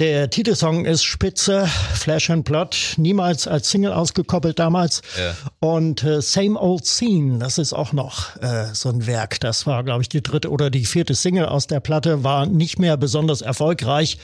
Der 0.00 0.28
Titelsong 0.28 0.86
ist 0.86 1.04
spitze, 1.04 1.68
Flash 1.68 2.28
and 2.28 2.44
Blood, 2.44 2.94
niemals 2.96 3.46
als 3.46 3.70
Single 3.70 3.92
ausgekoppelt 3.92 4.58
damals. 4.58 5.02
Ja. 5.16 5.36
Und 5.60 6.02
äh, 6.02 6.20
Same 6.20 6.60
Old 6.60 6.84
Scene, 6.84 7.38
das 7.38 7.58
ist 7.58 7.72
auch 7.72 7.92
noch 7.92 8.34
äh, 8.42 8.74
so 8.74 8.88
ein 8.88 9.06
Werk. 9.06 9.38
Das 9.38 9.68
war, 9.68 9.84
glaube 9.84 10.02
ich, 10.02 10.08
die 10.08 10.20
dritte 10.20 10.50
oder 10.50 10.68
die 10.68 10.84
vierte 10.84 11.14
Single 11.14 11.46
aus 11.46 11.68
der 11.68 11.78
Platte, 11.78 12.24
war 12.24 12.44
nicht 12.44 12.80
mehr 12.80 12.96
besonders 12.96 13.40
erfolgreich. 13.40 14.18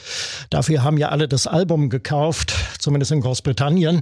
Dafür 0.49 0.83
haben 0.83 0.97
ja 0.97 1.07
alle 1.07 1.29
das 1.29 1.47
Album 1.47 1.89
gekauft, 1.89 2.53
zumindest 2.77 3.13
in 3.13 3.21
Großbritannien. 3.21 4.01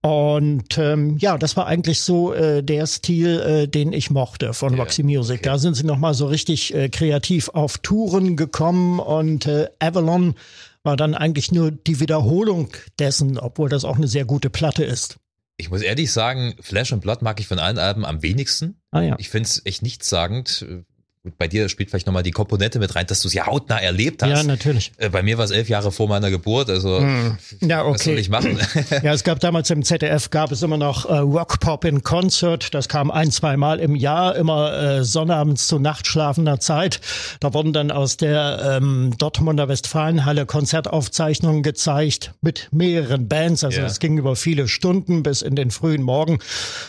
Und 0.00 0.78
ähm, 0.78 1.18
ja, 1.18 1.36
das 1.36 1.58
war 1.58 1.66
eigentlich 1.66 2.00
so 2.00 2.32
äh, 2.32 2.62
der 2.62 2.86
Stil, 2.86 3.38
äh, 3.38 3.68
den 3.68 3.92
ich 3.92 4.10
mochte 4.10 4.54
von 4.54 4.72
yeah, 4.72 4.82
Roxy 4.82 5.02
Music. 5.02 5.40
Okay. 5.40 5.48
Da 5.50 5.58
sind 5.58 5.74
sie 5.74 5.84
nochmal 5.84 6.14
so 6.14 6.24
richtig 6.26 6.74
äh, 6.74 6.88
kreativ 6.88 7.50
auf 7.50 7.76
Touren 7.78 8.36
gekommen 8.36 8.98
und 8.98 9.46
äh, 9.46 9.68
Avalon 9.78 10.36
war 10.82 10.96
dann 10.96 11.14
eigentlich 11.14 11.52
nur 11.52 11.70
die 11.70 12.00
Wiederholung 12.00 12.70
dessen, 12.98 13.38
obwohl 13.38 13.68
das 13.68 13.84
auch 13.84 13.96
eine 13.96 14.08
sehr 14.08 14.24
gute 14.24 14.50
Platte 14.50 14.84
ist. 14.84 15.18
Ich 15.56 15.70
muss 15.70 15.82
ehrlich 15.82 16.10
sagen, 16.10 16.54
Flash 16.60 16.92
and 16.92 17.02
Blood 17.02 17.22
mag 17.22 17.38
ich 17.38 17.46
von 17.46 17.58
allen 17.58 17.78
Alben 17.78 18.04
am 18.04 18.22
wenigsten. 18.22 18.80
Ah, 18.90 19.02
ja. 19.02 19.16
Ich 19.18 19.30
finde 19.30 19.48
es 19.48 19.64
echt 19.64 19.82
nichtssagend. 19.82 20.66
Gut, 21.24 21.38
bei 21.38 21.46
dir 21.46 21.68
spielt 21.68 21.88
vielleicht 21.88 22.08
nochmal 22.08 22.24
die 22.24 22.32
Komponente 22.32 22.80
mit 22.80 22.96
rein, 22.96 23.06
dass 23.06 23.20
du 23.20 23.28
es 23.28 23.34
ja 23.34 23.46
hautnah 23.46 23.78
erlebt 23.78 24.24
hast. 24.24 24.28
Ja, 24.28 24.42
natürlich. 24.42 24.90
Äh, 24.96 25.08
bei 25.08 25.22
mir 25.22 25.38
war 25.38 25.44
es 25.44 25.52
elf 25.52 25.68
Jahre 25.68 25.92
vor 25.92 26.08
meiner 26.08 26.32
Geburt, 26.32 26.68
also 26.68 26.98
hm. 26.98 27.38
ja, 27.60 27.84
okay. 27.84 27.94
was 27.94 28.02
soll 28.02 28.18
ich 28.18 28.28
machen? 28.28 28.58
ja, 29.04 29.12
es 29.12 29.22
gab 29.22 29.38
damals 29.38 29.70
im 29.70 29.84
ZDF, 29.84 30.30
gab 30.30 30.50
es 30.50 30.62
immer 30.62 30.78
noch 30.78 31.04
äh, 31.04 31.18
Rock 31.18 31.60
Pop 31.60 31.84
in 31.84 32.02
Concert. 32.02 32.74
Das 32.74 32.88
kam 32.88 33.12
ein, 33.12 33.30
zwei 33.30 33.56
Mal 33.56 33.78
im 33.78 33.94
Jahr, 33.94 34.34
immer 34.34 34.76
äh, 34.76 35.04
sonnabends 35.04 35.68
zu 35.68 35.78
nachtschlafender 35.78 36.58
Zeit. 36.58 37.00
Da 37.38 37.54
wurden 37.54 37.72
dann 37.72 37.92
aus 37.92 38.16
der 38.16 38.78
ähm, 38.80 39.14
Dortmunder 39.16 39.68
Westfalenhalle 39.68 40.44
Konzertaufzeichnungen 40.44 41.62
gezeigt 41.62 42.32
mit 42.40 42.66
mehreren 42.72 43.28
Bands. 43.28 43.62
Also 43.62 43.82
es 43.82 44.00
ging 44.00 44.18
über 44.18 44.34
viele 44.34 44.66
Stunden 44.66 45.22
bis 45.22 45.42
in 45.42 45.54
den 45.54 45.70
frühen 45.70 46.02
Morgen. 46.02 46.40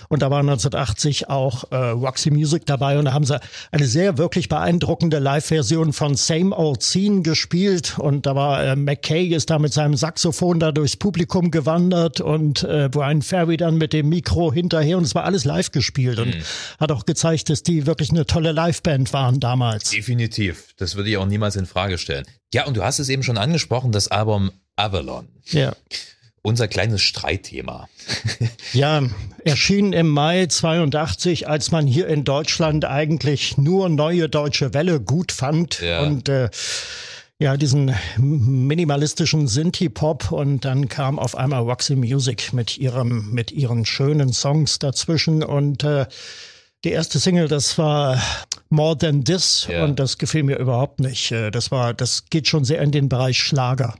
Und 0.09 0.23
da 0.23 0.31
war 0.31 0.39
1980 0.39 1.29
auch 1.29 1.71
äh, 1.71 1.75
Roxy 1.75 2.31
Music 2.31 2.65
dabei 2.65 2.97
und 2.97 3.05
da 3.05 3.13
haben 3.13 3.25
sie 3.25 3.39
eine 3.71 3.85
sehr 3.85 4.22
wirklich 4.23 4.47
beeindruckende 4.47 5.19
Live-Version 5.19 5.91
von 5.91 6.15
Same 6.15 6.57
Old 6.57 6.81
Scene 6.81 7.23
gespielt 7.23 7.99
und 7.99 8.25
da 8.25 8.37
war 8.37 8.63
äh, 8.63 8.75
McKay 8.77 9.27
ist 9.27 9.49
da 9.49 9.59
mit 9.59 9.73
seinem 9.73 9.97
Saxophon 9.97 10.61
da 10.61 10.71
durchs 10.71 10.95
Publikum 10.95 11.51
gewandert 11.51 12.21
und 12.21 12.63
äh, 12.63 12.87
Brian 12.89 13.21
Ferry 13.21 13.57
dann 13.57 13.77
mit 13.77 13.91
dem 13.91 14.07
Mikro 14.07 14.53
hinterher 14.53 14.97
und 14.97 15.03
es 15.03 15.13
war 15.13 15.25
alles 15.25 15.43
live 15.43 15.71
gespielt 15.71 16.19
und 16.19 16.37
mhm. 16.37 16.43
hat 16.79 16.93
auch 16.93 17.05
gezeigt, 17.05 17.49
dass 17.49 17.63
die 17.63 17.85
wirklich 17.85 18.11
eine 18.11 18.25
tolle 18.25 18.53
Liveband 18.53 19.11
waren 19.11 19.41
damals. 19.41 19.89
Definitiv, 19.89 20.73
das 20.77 20.95
würde 20.95 21.09
ich 21.09 21.17
auch 21.17 21.25
niemals 21.25 21.57
in 21.57 21.65
Frage 21.65 21.97
stellen. 21.97 22.23
Ja, 22.53 22.65
und 22.65 22.77
du 22.77 22.83
hast 22.83 22.99
es 22.99 23.09
eben 23.09 23.23
schon 23.23 23.37
angesprochen, 23.37 23.91
das 23.91 24.07
Album 24.07 24.51
Avalon. 24.77 25.27
Ja 25.47 25.73
unser 26.43 26.67
kleines 26.67 27.01
Streitthema. 27.01 27.87
ja, 28.73 29.01
erschien 29.43 29.93
im 29.93 30.09
Mai 30.09 30.45
82, 30.45 31.47
als 31.47 31.71
man 31.71 31.87
hier 31.87 32.07
in 32.07 32.23
Deutschland 32.23 32.85
eigentlich 32.85 33.57
nur 33.57 33.89
neue 33.89 34.29
deutsche 34.29 34.73
Welle 34.73 34.99
gut 34.99 35.31
fand 35.31 35.81
ja. 35.81 36.01
und 36.01 36.29
äh, 36.29 36.49
ja, 37.39 37.57
diesen 37.57 37.95
minimalistischen 38.17 39.47
Synthie-Pop 39.47 40.31
und 40.31 40.65
dann 40.65 40.87
kam 40.87 41.17
auf 41.17 41.35
einmal 41.35 41.63
Roxy 41.63 41.95
Music 41.95 42.53
mit 42.53 42.77
ihrem, 42.77 43.31
mit 43.31 43.51
ihren 43.51 43.85
schönen 43.85 44.31
Songs 44.33 44.79
dazwischen 44.79 45.43
und 45.43 45.83
äh, 45.83 46.05
die 46.83 46.91
erste 46.91 47.19
Single, 47.19 47.47
das 47.47 47.77
war 47.77 48.21
More 48.69 48.97
Than 48.97 49.23
This 49.23 49.67
ja. 49.69 49.85
und 49.85 49.97
das 49.99 50.17
gefiel 50.17 50.43
mir 50.43 50.57
überhaupt 50.57 50.99
nicht. 50.99 51.31
Äh, 51.31 51.51
das 51.51 51.71
war, 51.71 51.93
das 51.93 52.25
geht 52.29 52.47
schon 52.47 52.65
sehr 52.65 52.81
in 52.81 52.91
den 52.91 53.07
Bereich 53.07 53.39
Schlager. 53.39 53.95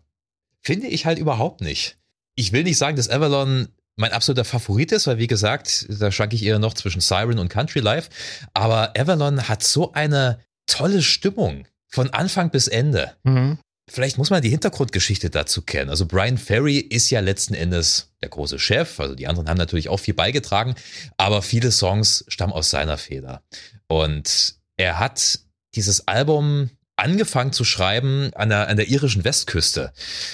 Finde 0.62 0.88
ich 0.88 1.06
halt 1.06 1.20
überhaupt 1.20 1.62
nicht 1.62 1.98
ich 2.36 2.52
will 2.52 2.64
nicht 2.64 2.78
sagen, 2.78 2.98
dass 2.98 3.10
Avalon 3.10 3.68
mein 3.96 4.12
absoluter 4.12 4.46
Favorit 4.46 4.92
ist, 4.92 5.08
weil 5.08 5.20
wie 5.20 5.28
gesagt, 5.28 5.86
da 5.90 6.12
schwank 6.12 6.34
ich 6.34 6.44
eher 6.44 6.60
noch 6.60 6.74
zwischen 6.74 7.02
Siren 7.02 7.40
und 7.40 7.50
Country 7.50 7.80
Life. 7.80 8.10
Aber 8.54 8.98
Avalon 8.98 9.48
hat 9.48 9.64
so 9.64 9.94
eine 9.94 10.40
tolle 10.66 11.04
Stimmung 11.04 11.68
von 11.88 12.10
Anfang 12.10 12.50
bis 12.50 12.68
Ende. 12.68 13.16
Mhm. 13.24 13.60
Vielleicht 13.90 14.18
muss 14.18 14.30
man 14.30 14.42
die 14.42 14.50
Hintergrundgeschichte 14.50 15.30
dazu 15.30 15.62
kennen. 15.62 15.90
Also 15.90 16.06
Brian 16.06 16.38
Ferry 16.38 16.78
ist 16.78 17.10
ja 17.10 17.20
letzten 17.20 17.54
Endes 17.54 18.14
der 18.22 18.30
große 18.30 18.58
Chef. 18.58 19.00
Also 19.00 19.14
die 19.14 19.28
anderen 19.28 19.50
haben 19.50 19.58
natürlich 19.58 19.90
auch 19.90 20.00
viel 20.00 20.14
beigetragen, 20.14 20.74
aber 21.18 21.42
viele 21.42 21.72
Songs 21.72 22.24
stammen 22.30 22.54
aus 22.54 22.70
seiner 22.70 22.98
Feder. 22.98 23.44
Und 23.88 24.56
er 24.78 25.00
hat 25.00 25.40
dieses 25.76 26.08
Album 26.08 26.70
angefangen 26.96 27.54
zu 27.54 27.64
schreiben 27.64 28.32
an 28.36 28.50
der, 28.50 28.68
an 28.68 28.78
der 28.78 28.90
irischen 28.90 29.24
Westküste. 29.24 29.92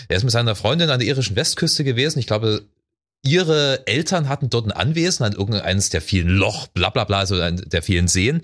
Er 0.08 0.18
ist 0.18 0.24
mit 0.24 0.32
seiner 0.32 0.56
Freundin 0.56 0.90
an 0.90 1.00
der 1.00 1.08
irischen 1.08 1.36
Westküste 1.36 1.84
gewesen. 1.84 2.20
Ich 2.20 2.28
glaube, 2.28 2.66
ihre 3.24 3.86
Eltern 3.88 4.30
hatten 4.30 4.50
dort 4.50 4.66
ein 4.66 4.72
Anwesen 4.72 5.26
an 5.26 5.34
irgendeines 5.34 5.90
der 5.90 6.02
vielen 6.02 6.30
Loch, 6.30 6.68
bla 6.68 6.90
bla 6.90 7.04
bla, 7.04 7.20
also 7.20 7.52
der 7.52 7.82
vielen 7.82 8.08
Seen. 8.08 8.42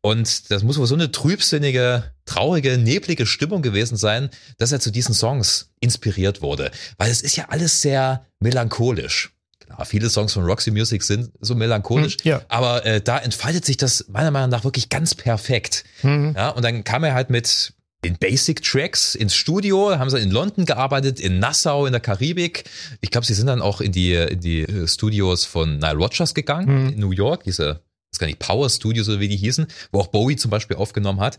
Und 0.00 0.50
das 0.50 0.62
muss 0.62 0.78
wohl 0.78 0.86
so 0.86 0.94
eine 0.94 1.10
trübsinnige, 1.10 2.12
traurige, 2.24 2.78
neblige 2.78 3.26
Stimmung 3.26 3.62
gewesen 3.62 3.96
sein, 3.96 4.30
dass 4.58 4.72
er 4.72 4.80
zu 4.80 4.90
diesen 4.90 5.14
Songs 5.14 5.70
inspiriert 5.80 6.42
wurde. 6.42 6.70
Weil 6.96 7.10
es 7.10 7.22
ist 7.22 7.36
ja 7.36 7.46
alles 7.48 7.80
sehr 7.82 8.26
melancholisch. 8.40 9.37
Klar, 9.68 9.84
viele 9.84 10.08
Songs 10.08 10.32
von 10.32 10.44
Roxy 10.44 10.70
Music 10.70 11.02
sind 11.02 11.30
so 11.40 11.54
melancholisch, 11.54 12.14
hm, 12.22 12.30
ja. 12.30 12.42
aber 12.48 12.86
äh, 12.86 13.02
da 13.02 13.18
entfaltet 13.18 13.66
sich 13.66 13.76
das 13.76 14.06
meiner 14.08 14.30
Meinung 14.30 14.48
nach 14.48 14.64
wirklich 14.64 14.88
ganz 14.88 15.14
perfekt. 15.14 15.84
Mhm. 16.02 16.32
Ja, 16.34 16.48
und 16.50 16.64
dann 16.64 16.84
kam 16.84 17.04
er 17.04 17.12
halt 17.12 17.28
mit 17.28 17.74
in 18.02 18.16
Basic 18.16 18.62
Tracks 18.62 19.14
ins 19.14 19.34
Studio, 19.34 19.98
haben 19.98 20.08
sie 20.08 20.20
in 20.20 20.30
London 20.30 20.64
gearbeitet, 20.64 21.20
in 21.20 21.38
Nassau 21.38 21.84
in 21.84 21.92
der 21.92 22.00
Karibik. 22.00 22.64
Ich 23.02 23.10
glaube, 23.10 23.26
sie 23.26 23.34
sind 23.34 23.46
dann 23.46 23.60
auch 23.60 23.82
in 23.82 23.92
die, 23.92 24.14
in 24.14 24.40
die 24.40 24.62
äh, 24.62 24.88
Studios 24.88 25.44
von 25.44 25.78
Nile 25.78 25.96
Rodgers 25.96 26.32
gegangen, 26.32 26.84
mhm. 26.84 26.92
in 26.94 27.00
New 27.00 27.10
York, 27.10 27.44
diese, 27.44 27.82
das 28.10 28.18
gar 28.18 28.26
nicht 28.26 28.38
Power 28.38 28.70
Studios 28.70 29.06
oder 29.10 29.20
wie 29.20 29.28
die 29.28 29.36
hießen, 29.36 29.66
wo 29.92 30.00
auch 30.00 30.06
Bowie 30.06 30.36
zum 30.36 30.50
Beispiel 30.50 30.78
aufgenommen 30.78 31.20
hat. 31.20 31.36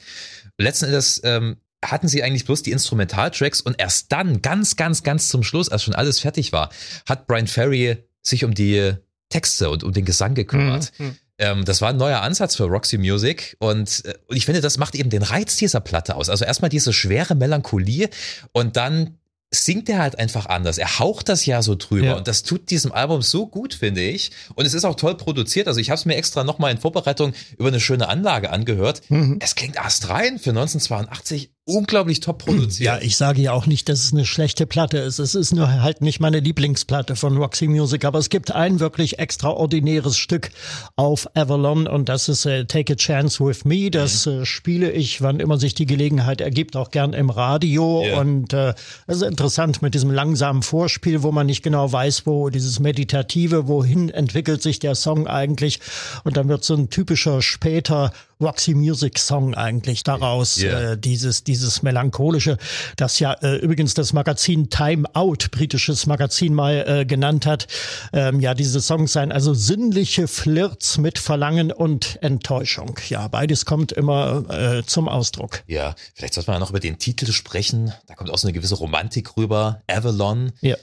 Letzten 0.59 0.85
Endes 0.85 1.19
ähm, 1.23 1.57
hatten 1.83 2.07
sie 2.07 2.21
eigentlich 2.21 2.45
bloß 2.45 2.61
die 2.61 2.71
Instrumentaltracks 2.71 3.61
und 3.61 3.79
erst 3.79 4.11
dann, 4.11 4.43
ganz, 4.43 4.75
ganz, 4.75 5.01
ganz 5.01 5.29
zum 5.29 5.41
Schluss, 5.41 5.69
als 5.69 5.83
schon 5.83 5.95
alles 5.95 6.19
fertig 6.19 6.51
war, 6.51 6.69
hat 7.07 7.25
Brian 7.25 7.47
Ferry 7.47 7.97
sich 8.21 8.43
um 8.45 8.53
die 8.53 8.93
Texte 9.29 9.69
und 9.69 9.83
um 9.83 9.93
den 9.93 10.05
Gesang 10.05 10.33
gekümmert. 10.33 10.91
Mhm. 10.97 11.15
Ähm, 11.37 11.65
das 11.65 11.81
war 11.81 11.89
ein 11.89 11.97
neuer 11.97 12.21
Ansatz 12.21 12.55
für 12.55 12.65
Roxy 12.65 12.97
Music 12.97 13.55
und, 13.59 14.03
äh, 14.05 14.13
und 14.27 14.35
ich 14.35 14.45
finde, 14.45 14.61
das 14.61 14.77
macht 14.77 14.95
eben 14.95 15.09
den 15.09 15.23
Reiz 15.23 15.55
dieser 15.55 15.79
Platte 15.79 16.15
aus. 16.15 16.29
Also 16.29 16.43
erstmal 16.43 16.69
diese 16.69 16.91
schwere 16.91 17.33
Melancholie 17.35 18.09
und 18.51 18.75
dann 18.75 19.19
singt 19.51 19.89
er 19.89 19.99
halt 19.99 20.19
einfach 20.19 20.45
anders. 20.45 20.77
Er 20.77 20.99
haucht 20.99 21.29
das 21.29 21.45
ja 21.45 21.61
so 21.63 21.75
drüber 21.75 22.05
ja. 22.05 22.15
und 22.17 22.27
das 22.27 22.43
tut 22.43 22.69
diesem 22.69 22.91
Album 22.91 23.21
so 23.21 23.47
gut, 23.47 23.73
finde 23.73 24.01
ich. 24.01 24.31
Und 24.53 24.65
es 24.65 24.75
ist 24.75 24.85
auch 24.85 24.95
toll 24.95 25.17
produziert. 25.17 25.67
Also 25.67 25.79
ich 25.79 25.89
habe 25.89 25.97
es 25.97 26.05
mir 26.05 26.15
extra 26.15 26.43
nochmal 26.43 26.71
in 26.71 26.77
Vorbereitung 26.77 27.33
über 27.57 27.69
eine 27.69 27.79
schöne 27.79 28.09
Anlage 28.09 28.51
angehört. 28.51 29.01
Mhm. 29.09 29.37
Es 29.39 29.55
klingt 29.55 29.83
astrein 29.83 30.37
für 30.37 30.51
1982 30.51 31.51
unglaublich 31.69 32.19
top 32.19 32.39
produziert. 32.39 32.85
Ja, 32.85 32.99
ich 32.99 33.15
sage 33.15 33.41
ja 33.41 33.53
auch 33.53 33.65
nicht, 33.65 33.89
dass 33.89 34.03
es 34.03 34.11
eine 34.13 34.25
schlechte 34.25 34.65
Platte 34.65 34.97
ist. 34.97 35.19
Es 35.19 35.35
ist 35.35 35.53
nur 35.53 35.81
halt 35.81 36.01
nicht 36.01 36.19
meine 36.19 36.39
Lieblingsplatte 36.39 37.15
von 37.15 37.37
Roxy 37.37 37.67
Music, 37.67 38.05
aber 38.05 38.19
es 38.19 38.29
gibt 38.29 38.51
ein 38.51 38.79
wirklich 38.79 39.19
extraordinäres 39.19 40.17
Stück 40.17 40.49
auf 40.95 41.27
Avalon 41.35 41.87
und 41.87 42.09
das 42.09 42.29
ist 42.29 42.45
äh, 42.45 42.65
Take 42.65 42.93
a 42.93 42.95
Chance 42.95 43.45
with 43.45 43.65
Me. 43.65 43.91
Das 43.91 44.25
mhm. 44.25 44.41
äh, 44.41 44.45
spiele 44.45 44.91
ich, 44.91 45.21
wann 45.21 45.39
immer 45.39 45.57
sich 45.57 45.73
die 45.73 45.85
Gelegenheit 45.85 46.41
ergibt, 46.41 46.75
auch 46.75 46.91
gern 46.91 47.13
im 47.13 47.29
Radio 47.29 48.03
yeah. 48.03 48.19
und 48.19 48.53
äh, 48.53 48.73
es 49.07 49.17
ist 49.17 49.23
interessant 49.23 49.81
mit 49.81 49.93
diesem 49.93 50.11
langsamen 50.11 50.63
Vorspiel, 50.63 51.23
wo 51.23 51.31
man 51.31 51.45
nicht 51.45 51.63
genau 51.63 51.91
weiß, 51.91 52.25
wo 52.25 52.49
dieses 52.49 52.79
meditative, 52.79 53.67
wohin 53.67 54.09
entwickelt 54.09 54.61
sich 54.61 54.79
der 54.79 54.95
Song 54.95 55.27
eigentlich 55.27 55.79
und 56.23 56.37
dann 56.37 56.49
wird 56.49 56.63
so 56.63 56.75
ein 56.75 56.89
typischer 56.89 57.41
später 57.41 58.11
Roxy 58.41 58.73
Music 58.73 59.19
Song 59.19 59.53
eigentlich 59.53 60.03
daraus, 60.03 60.57
yeah. 60.57 60.91
äh, 60.91 60.97
dieses, 60.97 61.43
dieses 61.43 61.83
melancholische, 61.83 62.57
das 62.95 63.19
ja 63.19 63.33
äh, 63.33 63.57
übrigens 63.57 63.93
das 63.95 64.13
Magazin 64.13 64.69
Time 64.69 65.03
Out, 65.13 65.51
britisches 65.51 66.05
Magazin 66.05 66.53
mal 66.53 66.85
äh, 66.87 67.05
genannt 67.05 67.45
hat. 67.45 67.67
Ähm, 68.13 68.39
ja, 68.39 68.53
diese 68.53 68.79
Songs 68.79 69.11
seien 69.11 69.33
also 69.33 69.53
sinnliche 69.53 70.29
Flirts 70.29 70.97
mit 70.97 71.19
Verlangen 71.19 71.73
und 71.73 72.17
Enttäuschung. 72.21 72.97
Ja, 73.09 73.27
beides 73.27 73.65
kommt 73.65 73.91
immer 73.91 74.45
äh, 74.49 74.85
zum 74.85 75.09
Ausdruck. 75.09 75.63
Ja, 75.67 75.95
vielleicht 76.13 76.33
sollte 76.33 76.49
man 76.49 76.55
ja 76.55 76.59
noch 76.59 76.69
über 76.69 76.79
den 76.79 76.97
Titel 76.97 77.33
sprechen. 77.33 77.91
Da 78.07 78.15
kommt 78.15 78.29
auch 78.29 78.37
so 78.37 78.47
eine 78.47 78.53
gewisse 78.53 78.75
Romantik 78.75 79.35
rüber. 79.35 79.81
Avalon. 79.87 80.53
Ja. 80.61 80.77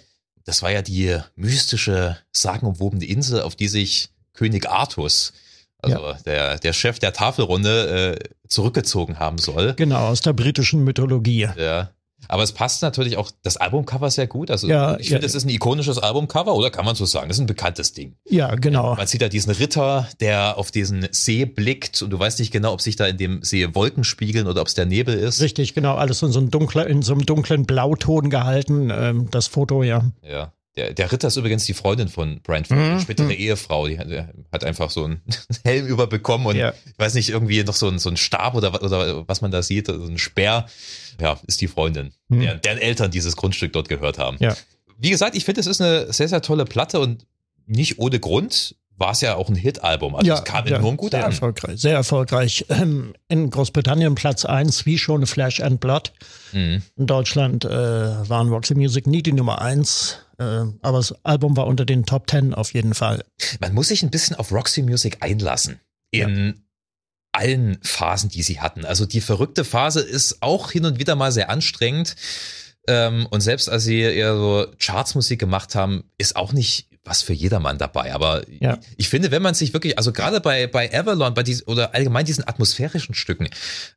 Das 0.44 0.60
war 0.62 0.70
ja 0.70 0.82
die 0.82 1.18
mystische, 1.36 2.18
sagenumwobene 2.32 3.06
Insel, 3.06 3.40
auf 3.40 3.56
die 3.56 3.68
sich 3.68 4.10
König 4.34 4.68
Artus 4.68 5.32
also 5.82 5.98
ja. 5.98 6.12
der, 6.24 6.58
der 6.58 6.72
Chef 6.72 6.98
der 6.98 7.12
Tafelrunde 7.12 8.16
äh, 8.18 8.48
zurückgezogen 8.48 9.18
haben 9.18 9.38
soll. 9.38 9.74
Genau, 9.74 10.08
aus 10.08 10.20
der 10.20 10.32
britischen 10.32 10.84
Mythologie. 10.84 11.48
Ja. 11.56 11.90
Aber 12.28 12.42
es 12.42 12.52
passt 12.52 12.82
natürlich 12.82 13.16
auch 13.18 13.30
das 13.42 13.56
Albumcover 13.56 14.10
sehr 14.10 14.26
gut. 14.26 14.50
Also 14.50 14.66
ja, 14.66 14.98
ich 14.98 15.08
ja. 15.08 15.12
finde, 15.14 15.26
es 15.26 15.34
ist 15.34 15.44
ein 15.44 15.50
ikonisches 15.50 15.98
Albumcover, 15.98 16.54
oder 16.54 16.70
kann 16.70 16.84
man 16.84 16.96
so 16.96 17.04
sagen? 17.04 17.28
Das 17.28 17.36
ist 17.36 17.42
ein 17.42 17.46
bekanntes 17.46 17.92
Ding. 17.92 18.16
Ja, 18.28 18.54
genau. 18.54 18.96
Man 18.96 19.06
sieht 19.06 19.22
da 19.22 19.28
diesen 19.28 19.52
Ritter, 19.52 20.08
der 20.20 20.58
auf 20.58 20.70
diesen 20.70 21.06
See 21.12 21.44
blickt 21.44 22.02
und 22.02 22.10
du 22.10 22.18
weißt 22.18 22.38
nicht 22.38 22.52
genau, 22.52 22.72
ob 22.72 22.80
sich 22.80 22.96
da 22.96 23.06
in 23.06 23.16
dem 23.18 23.42
See 23.42 23.74
Wolken 23.74 24.02
spiegeln 24.02 24.46
oder 24.46 24.62
ob 24.62 24.68
es 24.68 24.74
der 24.74 24.86
Nebel 24.86 25.14
ist. 25.14 25.40
Richtig, 25.40 25.74
genau. 25.74 25.94
Alles 25.94 26.22
in 26.22 26.32
so 26.32 26.40
einem 26.40 26.50
dunklen, 26.50 26.86
in 26.88 27.02
so 27.02 27.12
einem 27.12 27.26
dunklen 27.26 27.64
Blauton 27.64 28.30
gehalten, 28.30 28.90
ähm, 28.90 29.28
das 29.30 29.46
Foto, 29.46 29.82
ja. 29.82 30.02
Ja. 30.22 30.52
Der, 30.76 30.92
der 30.92 31.10
Ritter 31.10 31.28
ist 31.28 31.36
übrigens 31.36 31.64
die 31.64 31.72
Freundin 31.72 32.08
von 32.08 32.40
Brian 32.42 32.64
Ferry, 32.64 32.94
mhm. 32.94 33.00
spätere 33.00 33.26
mhm. 33.26 33.30
Ehefrau. 33.32 33.86
Die 33.86 33.98
hat, 33.98 34.10
die 34.10 34.22
hat, 34.52 34.64
einfach 34.64 34.90
so 34.90 35.04
einen 35.04 35.22
Helm 35.64 35.86
überbekommen 35.86 36.46
und 36.46 36.56
ja. 36.56 36.74
ich 36.84 36.98
weiß 36.98 37.14
nicht, 37.14 37.30
irgendwie 37.30 37.62
noch 37.64 37.74
so 37.74 37.88
ein, 37.88 37.98
so 37.98 38.10
ein 38.10 38.16
Stab 38.16 38.54
oder, 38.54 38.82
oder 38.82 39.26
was 39.26 39.40
man 39.40 39.50
da 39.50 39.62
sieht, 39.62 39.86
so 39.86 39.94
ein 39.94 40.18
Speer. 40.18 40.66
Ja, 41.18 41.40
ist 41.46 41.62
die 41.62 41.68
Freundin, 41.68 42.12
mhm. 42.28 42.40
deren, 42.40 42.60
deren 42.60 42.78
Eltern 42.78 43.10
dieses 43.10 43.36
Grundstück 43.36 43.72
dort 43.72 43.88
gehört 43.88 44.18
haben. 44.18 44.36
Ja. 44.38 44.54
Wie 44.98 45.10
gesagt, 45.10 45.34
ich 45.34 45.44
finde, 45.44 45.60
es 45.60 45.66
ist 45.66 45.80
eine 45.80 46.12
sehr, 46.12 46.28
sehr 46.28 46.42
tolle 46.42 46.66
Platte 46.66 47.00
und 47.00 47.26
nicht 47.66 47.98
ohne 47.98 48.20
Grund 48.20 48.76
war 48.98 49.12
es 49.12 49.20
ja 49.20 49.34
auch 49.34 49.48
ein 49.48 49.54
Hit-Album. 49.54 50.14
Also 50.14 50.26
ja, 50.26 50.34
es 50.34 50.44
kam 50.44 50.66
ja, 50.66 50.76
enorm 50.76 50.96
gut 50.96 51.12
sehr 51.12 51.24
an. 51.24 51.32
Erfolgreich, 51.32 51.80
sehr 51.80 51.94
erfolgreich. 51.94 52.64
Ähm, 52.68 53.14
in 53.28 53.50
Großbritannien 53.50 54.14
Platz 54.14 54.44
1, 54.44 54.86
wie 54.86 54.98
schon 54.98 55.26
Flash 55.26 55.60
and 55.60 55.80
Blood. 55.80 56.12
Mhm. 56.52 56.82
In 56.96 57.06
Deutschland 57.06 57.64
äh, 57.64 57.68
waren 57.68 58.48
Roxy 58.48 58.74
Music 58.74 59.06
nie 59.06 59.22
die 59.22 59.32
Nummer 59.32 59.60
1. 59.60 60.18
Äh, 60.38 60.44
aber 60.44 60.98
das 60.98 61.14
Album 61.24 61.56
war 61.56 61.66
unter 61.66 61.84
den 61.84 62.04
Top 62.04 62.30
10 62.30 62.54
auf 62.54 62.74
jeden 62.74 62.94
Fall. 62.94 63.24
Man 63.60 63.74
muss 63.74 63.88
sich 63.88 64.02
ein 64.02 64.10
bisschen 64.10 64.36
auf 64.36 64.52
Roxy 64.52 64.82
Music 64.82 65.18
einlassen. 65.20 65.80
In 66.10 66.46
ja. 66.46 66.54
allen 67.32 67.78
Phasen, 67.82 68.30
die 68.30 68.42
sie 68.42 68.60
hatten. 68.60 68.84
Also 68.84 69.06
die 69.06 69.20
verrückte 69.20 69.64
Phase 69.64 70.00
ist 70.00 70.42
auch 70.42 70.70
hin 70.70 70.84
und 70.84 70.98
wieder 70.98 71.16
mal 71.16 71.32
sehr 71.32 71.50
anstrengend. 71.50 72.16
Ähm, 72.88 73.26
und 73.30 73.40
selbst 73.40 73.68
als 73.68 73.84
sie 73.84 74.00
eher 74.00 74.36
so 74.36 74.66
Chartsmusik 74.78 75.40
gemacht 75.40 75.74
haben, 75.74 76.04
ist 76.18 76.36
auch 76.36 76.52
nicht 76.52 76.88
was 77.06 77.22
für 77.22 77.32
jedermann 77.32 77.78
dabei. 77.78 78.14
Aber 78.14 78.42
ja. 78.60 78.78
ich 78.96 79.08
finde, 79.08 79.30
wenn 79.30 79.42
man 79.42 79.54
sich 79.54 79.72
wirklich, 79.72 79.96
also 79.98 80.12
gerade 80.12 80.40
bei, 80.40 80.66
bei 80.66 80.92
Avalon, 80.92 81.34
bei 81.34 81.42
diesen, 81.42 81.66
oder 81.66 81.94
allgemein 81.94 82.26
diesen 82.26 82.46
atmosphärischen 82.46 83.14
Stücken, 83.14 83.46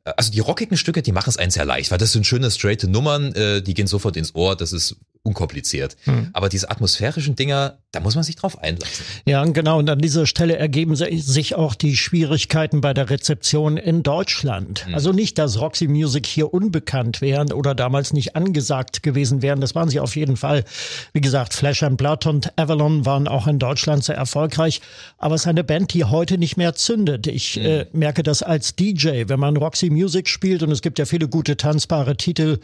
äh, 0.04 0.12
also 0.16 0.30
die 0.30 0.40
rockigen 0.40 0.76
Stücke, 0.76 1.02
die 1.02 1.12
machen 1.12 1.30
es 1.30 1.36
einen 1.36 1.50
sehr 1.50 1.64
leicht, 1.64 1.90
weil 1.90 1.98
das 1.98 2.12
sind 2.12 2.26
schöne, 2.26 2.50
straight 2.50 2.84
Nummern, 2.84 3.34
äh, 3.34 3.62
die 3.62 3.74
gehen 3.74 3.86
sofort 3.86 4.16
ins 4.16 4.34
Ohr, 4.34 4.56
das 4.56 4.72
ist 4.72 4.96
unkompliziert. 5.22 5.98
Hm. 6.04 6.30
Aber 6.32 6.48
diese 6.48 6.70
atmosphärischen 6.70 7.36
Dinger, 7.36 7.78
da 7.92 8.00
muss 8.00 8.14
man 8.14 8.24
sich 8.24 8.36
drauf 8.36 8.58
einlassen. 8.58 9.04
Ja, 9.26 9.44
genau. 9.44 9.78
Und 9.78 9.90
an 9.90 9.98
dieser 9.98 10.26
Stelle 10.26 10.56
ergeben 10.56 10.96
sich 10.96 11.54
auch 11.54 11.74
die 11.74 11.96
Schwierigkeiten 11.96 12.80
bei 12.80 12.94
der 12.94 13.10
Rezeption 13.10 13.76
in 13.76 14.02
Deutschland. 14.02 14.86
Hm. 14.86 14.94
Also 14.94 15.12
nicht, 15.12 15.36
dass 15.36 15.60
Roxy 15.60 15.88
Music 15.88 16.26
hier 16.26 16.54
unbekannt 16.54 17.20
wären 17.20 17.52
oder 17.52 17.74
damals 17.74 18.14
nicht 18.14 18.34
angesagt 18.34 19.02
gewesen 19.02 19.42
wären. 19.42 19.60
Das 19.60 19.74
waren 19.74 19.90
sie 19.90 20.00
auf 20.00 20.16
jeden 20.16 20.38
Fall. 20.38 20.64
Wie 21.12 21.20
gesagt, 21.20 21.52
Flash 21.52 21.82
and 21.82 21.98
Blood 21.98 22.24
und 22.26 22.58
Avalon 22.58 23.04
waren 23.04 23.28
auch 23.28 23.46
in 23.46 23.58
Deutschland 23.58 24.02
sehr 24.02 24.16
erfolgreich. 24.16 24.80
Aber 25.18 25.34
es 25.34 25.42
ist 25.42 25.48
eine 25.48 25.64
Band, 25.64 25.92
die 25.92 26.04
heute 26.04 26.38
nicht 26.38 26.56
mehr 26.56 26.74
zündet. 26.74 27.26
Ich 27.26 27.56
hm. 27.56 27.64
äh, 27.64 27.86
merke 27.92 28.22
das 28.22 28.42
als 28.42 28.74
DJ, 28.74 29.24
wenn 29.26 29.40
man 29.40 29.58
Roxy 29.58 29.90
Music 29.90 30.28
spielt 30.28 30.62
und 30.62 30.70
es 30.70 30.80
gibt 30.80 30.98
ja 30.98 31.04
viele 31.04 31.28
gute 31.28 31.58
tanzbare 31.58 32.16
Titel 32.16 32.58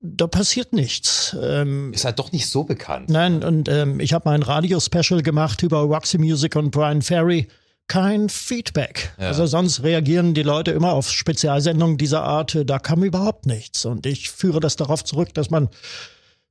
da 0.00 0.26
passiert 0.26 0.72
nichts. 0.72 1.36
Ähm, 1.40 1.92
ist 1.92 2.04
halt 2.04 2.18
doch 2.18 2.32
nicht 2.32 2.48
so 2.48 2.64
bekannt. 2.64 3.10
Nein, 3.10 3.42
und 3.42 3.68
ähm, 3.68 4.00
ich 4.00 4.12
habe 4.12 4.28
mein 4.28 4.42
Radio-Special 4.42 5.22
gemacht 5.22 5.62
über 5.62 5.78
Roxy 5.80 6.18
Music 6.18 6.54
und 6.56 6.70
Brian 6.70 7.02
Ferry. 7.02 7.48
Kein 7.88 8.28
Feedback. 8.28 9.12
Ja. 9.18 9.28
Also 9.28 9.46
sonst 9.46 9.82
reagieren 9.82 10.34
die 10.34 10.42
Leute 10.42 10.72
immer 10.72 10.92
auf 10.92 11.10
Spezialsendungen 11.10 11.96
dieser 11.96 12.22
Art. 12.22 12.58
Da 12.66 12.78
kam 12.78 13.02
überhaupt 13.02 13.46
nichts. 13.46 13.86
Und 13.86 14.04
ich 14.04 14.30
führe 14.30 14.60
das 14.60 14.76
darauf 14.76 15.04
zurück, 15.04 15.32
dass 15.34 15.50
man 15.50 15.68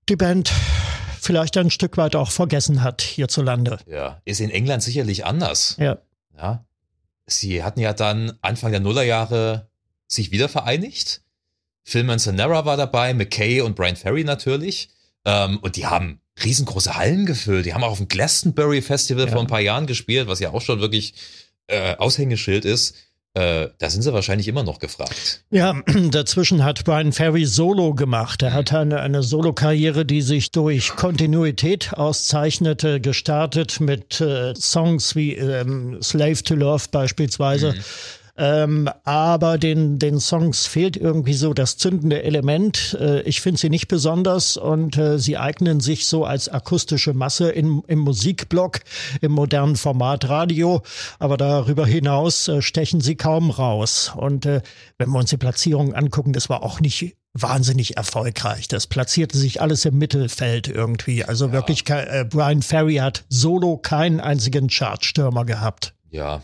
die 0.09 0.15
Band 0.15 0.51
vielleicht 1.21 1.57
ein 1.57 1.69
Stück 1.69 1.95
weit 1.97 2.15
auch 2.15 2.31
vergessen 2.31 2.81
hat 2.81 3.01
hierzulande. 3.01 3.77
Ja, 3.85 4.21
ist 4.25 4.41
in 4.41 4.49
England 4.49 4.81
sicherlich 4.81 5.25
anders. 5.25 5.75
Ja. 5.79 5.99
Ja. 6.35 6.65
Sie 7.27 7.63
hatten 7.63 7.81
ja 7.81 7.93
dann 7.93 8.33
Anfang 8.41 8.71
der 8.71 8.79
Nullerjahre 8.79 9.69
sich 10.07 10.31
wieder 10.31 10.49
vereinigt 10.49 11.21
Phil 11.87 12.03
Manzanera 12.03 12.65
war 12.65 12.75
dabei, 12.75 13.13
McKay 13.13 13.61
und 13.61 13.77
Brian 13.77 13.95
Ferry 13.95 14.25
natürlich. 14.25 14.89
Ähm, 15.23 15.57
und 15.61 15.77
die 15.77 15.85
haben 15.85 16.19
riesengroße 16.43 16.97
Hallen 16.97 17.25
gefüllt. 17.25 17.65
Die 17.65 17.73
haben 17.73 17.83
auch 17.85 17.91
auf 17.91 17.97
dem 17.99 18.09
Glastonbury 18.09 18.81
Festival 18.81 19.25
ja. 19.25 19.31
vor 19.31 19.39
ein 19.39 19.47
paar 19.47 19.61
Jahren 19.61 19.87
gespielt, 19.87 20.27
was 20.27 20.41
ja 20.41 20.51
auch 20.51 20.61
schon 20.61 20.81
wirklich 20.81 21.13
äh, 21.67 21.95
Aushängeschild 21.95 22.65
ist. 22.65 22.95
Äh, 23.35 23.69
da 23.77 23.89
sind 23.89 24.01
sie 24.01 24.11
wahrscheinlich 24.11 24.49
immer 24.49 24.63
noch 24.63 24.79
gefragt. 24.79 25.45
Ja, 25.49 25.81
dazwischen 26.11 26.65
hat 26.65 26.83
Brian 26.83 27.13
Ferry 27.13 27.45
Solo 27.45 27.93
gemacht. 27.93 28.41
Er 28.41 28.51
hat 28.51 28.73
eine, 28.73 28.99
eine 28.99 29.23
Solo-Karriere, 29.23 30.05
die 30.05 30.21
sich 30.21 30.51
durch 30.51 30.89
Kontinuität 30.89 31.93
auszeichnete, 31.93 32.99
gestartet 32.99 33.79
mit 33.79 34.19
äh, 34.19 34.53
Songs 34.55 35.15
wie 35.15 35.35
ähm, 35.35 36.01
Slave 36.01 36.43
to 36.43 36.55
Love 36.55 36.83
beispielsweise. 36.91 37.75
Mhm 37.75 37.83
Ähm, 38.37 38.87
aber 39.03 39.57
den, 39.57 39.97
den 39.97 40.19
Songs 40.19 40.67
fehlt 40.67 40.95
irgendwie 40.95 41.33
so 41.33 41.53
das 41.53 41.77
zündende 41.77 42.21
Element. 42.21 42.95
Äh, 42.99 43.21
ich 43.21 43.41
finde 43.41 43.59
sie 43.59 43.69
nicht 43.69 43.87
besonders 43.87 44.57
und 44.57 44.95
äh, 44.97 45.17
sie 45.17 45.37
eignen 45.37 45.79
sich 45.79 46.05
so 46.07 46.23
als 46.23 46.47
akustische 46.47 47.13
Masse 47.13 47.49
in, 47.49 47.81
im 47.87 47.99
Musikblock, 47.99 48.81
im 49.21 49.31
modernen 49.31 49.75
Format 49.75 50.29
Radio. 50.29 50.83
Aber 51.17 51.37
darüber 51.37 51.87
hinaus 51.87 52.47
äh, 52.47 52.61
stechen 52.61 53.01
sie 53.01 53.15
kaum 53.15 53.49
raus. 53.49 54.13
Und 54.15 54.45
äh, 54.45 54.61
wenn 54.99 55.09
wir 55.09 55.17
uns 55.17 55.31
die 55.31 55.37
Platzierung 55.37 55.95
angucken, 55.95 56.33
das 56.33 56.47
war 56.47 56.61
auch 56.61 56.79
nicht 56.79 57.15
wahnsinnig 57.33 57.97
erfolgreich. 57.97 58.67
Das 58.67 58.85
platzierte 58.85 59.37
sich 59.37 59.61
alles 59.61 59.85
im 59.85 59.97
Mittelfeld 59.97 60.67
irgendwie. 60.67 61.23
Also 61.23 61.47
ja. 61.47 61.53
wirklich, 61.53 61.89
äh, 61.89 62.23
Brian 62.29 62.61
Ferry 62.61 62.97
hat 62.97 63.25
solo 63.29 63.77
keinen 63.77 64.19
einzigen 64.19 64.67
Chartstürmer 64.67 65.43
gehabt. 65.43 65.95
Ja, 66.09 66.43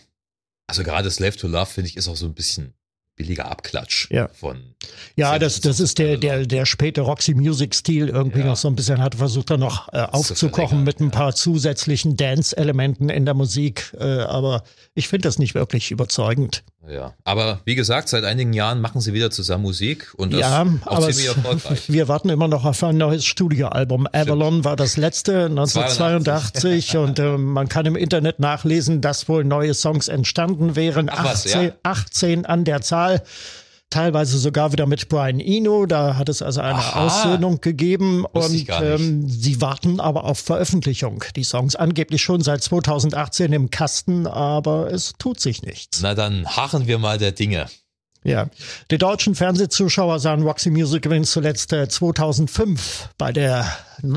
also 0.68 0.84
gerade 0.84 1.10
Slave 1.12 1.36
to 1.36 1.48
Love, 1.48 1.66
finde 1.68 1.90
ich, 1.90 1.98
ist 1.98 2.08
auch 2.08 2.16
so 2.16 2.26
ein 2.26 2.34
bisschen 2.34 2.74
billiger 3.16 3.50
Abklatsch 3.52 4.10
ja. 4.10 4.28
von. 4.30 4.76
Ja, 5.16 5.38
das, 5.38 5.62
das 5.62 5.80
ist 5.80 6.00
der, 6.00 6.18
der, 6.18 6.46
der 6.46 6.66
späte 6.66 7.02
Roxy 7.02 7.36
Music 7.36 7.76
Stil 7.76 8.10
irgendwie 8.10 8.40
ja. 8.40 8.46
noch 8.46 8.58
so 8.58 8.68
ein 8.68 8.76
bisschen 8.76 9.02
hat 9.02 9.16
versucht, 9.16 9.52
da 9.52 9.58
noch 9.58 9.92
äh, 9.94 10.00
aufzukochen 10.00 10.84
mit 10.84 11.00
ein 11.00 11.12
paar 11.12 11.30
ja. 11.30 11.36
zusätzlichen 11.36 12.18
Dance-Elementen 12.18 13.10
in 13.10 13.26
der 13.26 13.36
Musik. 13.36 13.94
Äh, 14.00 14.04
aber 14.04 14.64
ich 14.96 15.08
finde 15.08 15.28
das 15.28 15.38
nicht 15.38 15.54
wirklich 15.54 15.92
überzeugend. 15.92 16.64
Ja, 16.90 17.14
aber 17.24 17.62
wie 17.64 17.76
gesagt, 17.76 18.10
seit 18.10 18.26
einigen 18.26 18.52
Jahren 18.52 18.82
machen 18.82 19.00
sie 19.00 19.14
wieder 19.14 19.32
zusammen 19.32 19.64
Musik 19.64 20.14
und 20.18 20.34
das 20.34 20.42
ja, 20.42 20.66
auch 20.86 20.98
aber 20.98 21.12
ziemlich 21.12 21.28
erfolgreich. 21.28 21.90
Wir 21.92 22.10
warten 22.10 22.30
immer 22.30 22.50
noch 22.50 22.66
auf 22.66 22.84
ein 22.84 22.98
neues 22.98 23.26
Studioalbum. 23.26 24.08
Avalon 24.12 24.66
war 24.66 24.76
das 24.76 24.98
letzte 24.98 25.46
1982 25.46 26.98
und 26.98 27.20
äh, 27.20 27.38
man 27.38 27.70
kann 27.70 27.86
im 27.86 27.96
Internet 27.96 28.40
nachlesen, 28.40 29.00
dass 29.00 29.30
wohl 29.30 29.46
neue 29.46 29.74
Songs 29.74 30.10
entstanden 30.10 30.76
wären. 30.76 31.10
Ach, 31.10 31.26
18, 31.26 31.32
was, 31.32 31.54
ja? 31.54 31.72
18 31.84 32.46
an 32.46 32.66
der 32.66 32.82
Zahl 32.82 33.24
teilweise 33.94 34.38
sogar 34.40 34.72
wieder 34.72 34.88
mit 34.88 35.08
Brian 35.08 35.40
Eno. 35.40 35.86
Da 35.86 36.18
hat 36.18 36.28
es 36.28 36.42
also 36.42 36.62
eine 36.62 36.80
Aha. 36.80 37.06
Aussöhnung 37.06 37.62
gegeben 37.62 38.26
und 38.26 38.66
ähm, 38.82 39.30
sie 39.30 39.62
warten 39.62 40.00
aber 40.00 40.24
auf 40.24 40.40
Veröffentlichung. 40.40 41.24
Die 41.36 41.44
Songs 41.44 41.76
angeblich 41.76 42.22
schon 42.22 42.42
seit 42.42 42.64
2018 42.64 43.54
im 43.54 43.70
Kasten, 43.70 44.26
aber 44.26 44.92
es 44.92 45.14
tut 45.20 45.40
sich 45.40 45.62
nichts. 45.62 46.02
Na 46.02 46.16
dann 46.16 46.46
harren 46.48 46.88
wir 46.88 46.98
mal 46.98 47.18
der 47.18 47.32
Dinge. 47.32 47.68
Ja, 48.24 48.50
die 48.90 48.98
deutschen 48.98 49.36
Fernsehzuschauer 49.36 50.20
sahen 50.20 50.44
Roxy 50.44 50.70
Music 50.70 51.10
Win 51.10 51.26
zuletzt 51.26 51.74
äh, 51.74 51.88
2005 51.90 53.10
bei 53.18 53.32
der 53.34 53.68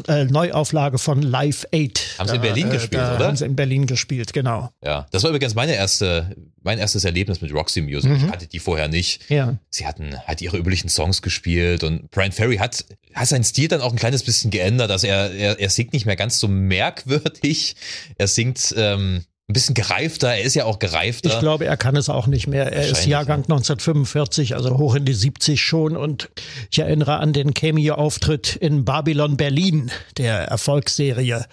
äh, 0.07 0.25
Neuauflage 0.25 0.99
von 0.99 1.23
Live 1.23 1.67
8. 1.75 2.19
Haben 2.19 2.29
sie 2.29 2.37
in 2.37 2.43
Berlin 2.43 2.69
äh, 2.69 2.73
gespielt, 2.73 3.03
oder? 3.03 3.27
Haben 3.27 3.37
sie 3.37 3.45
in 3.45 3.57
Berlin 3.57 3.87
gespielt, 3.87 4.33
genau. 4.33 4.71
Ja, 4.85 5.07
das 5.11 5.23
war 5.25 5.31
übrigens 5.31 5.55
meine 5.55 5.75
erste, 5.75 6.37
mein 6.63 6.79
erstes 6.79 7.05
Erlebnis 7.05 7.41
mit 7.41 7.53
Roxy 7.53 7.81
Music. 7.81 8.11
Mhm. 8.11 8.17
Ich 8.17 8.31
hatte 8.31 8.47
die 8.47 8.61
vorher 8.61 8.89
nicht. 8.89 9.29
Ja. 9.29 9.57
Sie 9.71 9.87
hatten 9.87 10.17
halt 10.27 10.41
ihre 10.41 10.57
üblichen 10.57 10.89
Songs 10.89 11.21
gespielt 11.21 11.83
und 11.83 12.11
Brian 12.11 12.33
Ferry 12.33 12.59
hat, 12.59 12.85
hat 13.15 13.29
seinen 13.29 13.45
Stil 13.45 13.69
dann 13.69 13.81
auch 13.81 13.93
ein 13.93 13.99
kleines 13.99 14.23
bisschen 14.23 14.51
geändert. 14.51 14.91
Also 14.91 15.09
er, 15.09 15.33
er, 15.33 15.59
er 15.59 15.71
singt 15.71 15.93
nicht 15.93 16.07
mehr 16.07 16.17
ganz 16.17 16.39
so 16.39 16.49
merkwürdig. 16.49 17.77
Er 18.19 18.29
singt, 18.29 18.75
ähm, 18.77 19.25
ein 19.49 19.53
bisschen 19.53 19.77
gereifter. 19.77 20.35
Er 20.35 20.43
ist 20.43 20.55
ja 20.55 20.65
auch 20.65 20.81
gereifter. 20.81 21.29
Ich 21.29 21.39
glaube, 21.39 21.67
er 21.67 21.77
kann 21.77 21.95
es 21.95 22.09
auch 22.09 22.27
nicht 22.27 22.49
mehr. 22.49 22.73
Er 22.73 22.89
ist 22.89 23.07
Jahrgang 23.07 23.43
1945, 23.43 24.57
also 24.57 24.77
hoch 24.77 24.97
in 24.97 25.05
die 25.05 25.15
70 25.15 25.63
schon. 25.63 25.97
Und 25.97 26.31
ich 26.69 26.81
erinnere 26.81 27.19
an 27.19 27.33
den 27.33 27.55
Cameo-Auftritt 27.55 28.57
in 28.57 28.85
Babylon 28.85 29.37
Berlin, 29.37 29.93
der 30.17 30.49
Erfolgsserie 30.49 31.45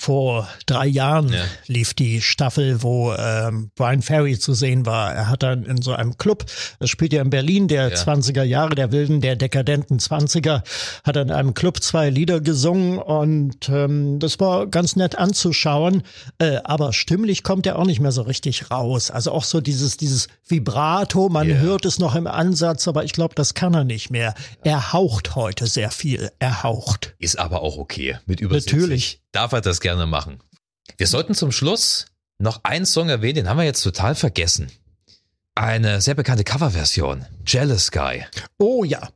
vor 0.00 0.48
drei 0.64 0.86
Jahren 0.86 1.30
ja. 1.30 1.44
lief 1.66 1.92
die 1.92 2.22
Staffel, 2.22 2.82
wo 2.82 3.12
ähm, 3.12 3.70
Brian 3.74 4.00
Ferry 4.00 4.38
zu 4.38 4.54
sehen 4.54 4.86
war. 4.86 5.12
Er 5.12 5.28
hat 5.28 5.42
dann 5.42 5.64
in 5.64 5.82
so 5.82 5.92
einem 5.92 6.16
Club, 6.16 6.46
das 6.78 6.88
spielt 6.88 7.12
ja 7.12 7.20
in 7.20 7.28
Berlin, 7.28 7.68
der 7.68 7.90
ja. 7.90 7.94
20er 7.94 8.42
Jahre, 8.42 8.74
der 8.74 8.92
wilden, 8.92 9.20
der 9.20 9.36
dekadenten 9.36 9.98
20er, 9.98 10.62
hat 11.04 11.16
in 11.16 11.30
einem 11.30 11.52
Club 11.52 11.82
zwei 11.82 12.08
Lieder 12.08 12.40
gesungen 12.40 12.98
und 12.98 13.68
ähm, 13.68 14.18
das 14.20 14.40
war 14.40 14.68
ganz 14.68 14.96
nett 14.96 15.18
anzuschauen. 15.18 16.02
Äh, 16.38 16.60
aber 16.64 16.94
stimmlich 16.94 17.39
kommt 17.42 17.66
er 17.66 17.78
auch 17.78 17.84
nicht 17.84 18.00
mehr 18.00 18.12
so 18.12 18.22
richtig 18.22 18.70
raus. 18.70 19.10
Also 19.10 19.32
auch 19.32 19.44
so 19.44 19.60
dieses, 19.60 19.96
dieses 19.96 20.28
Vibrato, 20.46 21.28
man 21.28 21.48
yeah. 21.48 21.58
hört 21.58 21.84
es 21.84 21.98
noch 21.98 22.14
im 22.14 22.26
Ansatz, 22.26 22.88
aber 22.88 23.04
ich 23.04 23.12
glaube, 23.12 23.34
das 23.34 23.54
kann 23.54 23.74
er 23.74 23.84
nicht 23.84 24.10
mehr. 24.10 24.34
Er 24.62 24.92
haucht 24.92 25.34
heute 25.34 25.66
sehr 25.66 25.90
viel. 25.90 26.30
Er 26.38 26.62
haucht. 26.62 27.14
Ist 27.18 27.38
aber 27.38 27.62
auch 27.62 27.78
okay. 27.78 28.18
Mit 28.26 28.40
über 28.40 28.56
Natürlich 28.56 29.20
darf 29.32 29.52
er 29.52 29.60
das 29.60 29.80
gerne 29.80 30.06
machen. 30.06 30.40
Wir 30.96 31.06
sollten 31.06 31.34
zum 31.34 31.52
Schluss 31.52 32.06
noch 32.38 32.64
einen 32.64 32.86
Song 32.86 33.08
erwähnen, 33.08 33.36
den 33.36 33.48
haben 33.48 33.58
wir 33.58 33.64
jetzt 33.64 33.82
total 33.82 34.14
vergessen. 34.14 34.70
Eine 35.54 36.00
sehr 36.00 36.14
bekannte 36.14 36.44
Coverversion, 36.44 37.26
Jealous 37.46 37.90
Guy. 37.90 38.24
Oh 38.58 38.84
ja. 38.84 39.08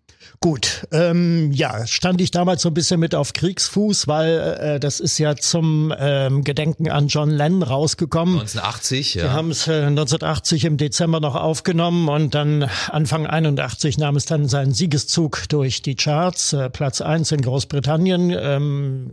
Gut, 0.45 0.87
ähm, 0.93 1.53
ja, 1.53 1.87
stand 1.87 2.21
ich 2.21 2.31
damals 2.31 2.61
so 2.61 2.69
ein 2.69 2.75
bisschen 2.75 3.01
mit 3.01 3.15
auf 3.15 3.33
Kriegsfuß, 3.33 4.07
weil 4.09 4.59
äh, 4.61 4.79
das 4.79 5.01
ist 5.01 5.17
ja 5.17 5.37
zum 5.37 5.91
ähm, 5.99 6.45
Gedenken 6.45 6.91
an 6.91 7.09
John 7.09 7.31
Lennon 7.31 7.63
rausgekommen. 7.63 8.41
1980, 8.41 9.15
ja. 9.15 9.23
Wir 9.23 9.33
haben 9.33 9.51
es 9.51 9.67
äh, 9.69 9.87
1980 9.87 10.67
im 10.67 10.77
Dezember 10.77 11.21
noch 11.21 11.35
aufgenommen 11.35 12.11
und 12.11 12.35
dann 12.35 12.69
Anfang 12.91 13.27
81 13.27 13.97
nahm 13.97 14.17
es 14.17 14.27
dann 14.27 14.47
seinen 14.47 14.75
Siegeszug 14.75 15.49
durch 15.49 15.81
die 15.81 15.95
Charts, 15.95 16.53
äh, 16.53 16.69
Platz 16.69 17.01
eins 17.01 17.33
in 17.33 17.41
Großbritannien. 17.41 18.37
Ähm, 18.39 19.11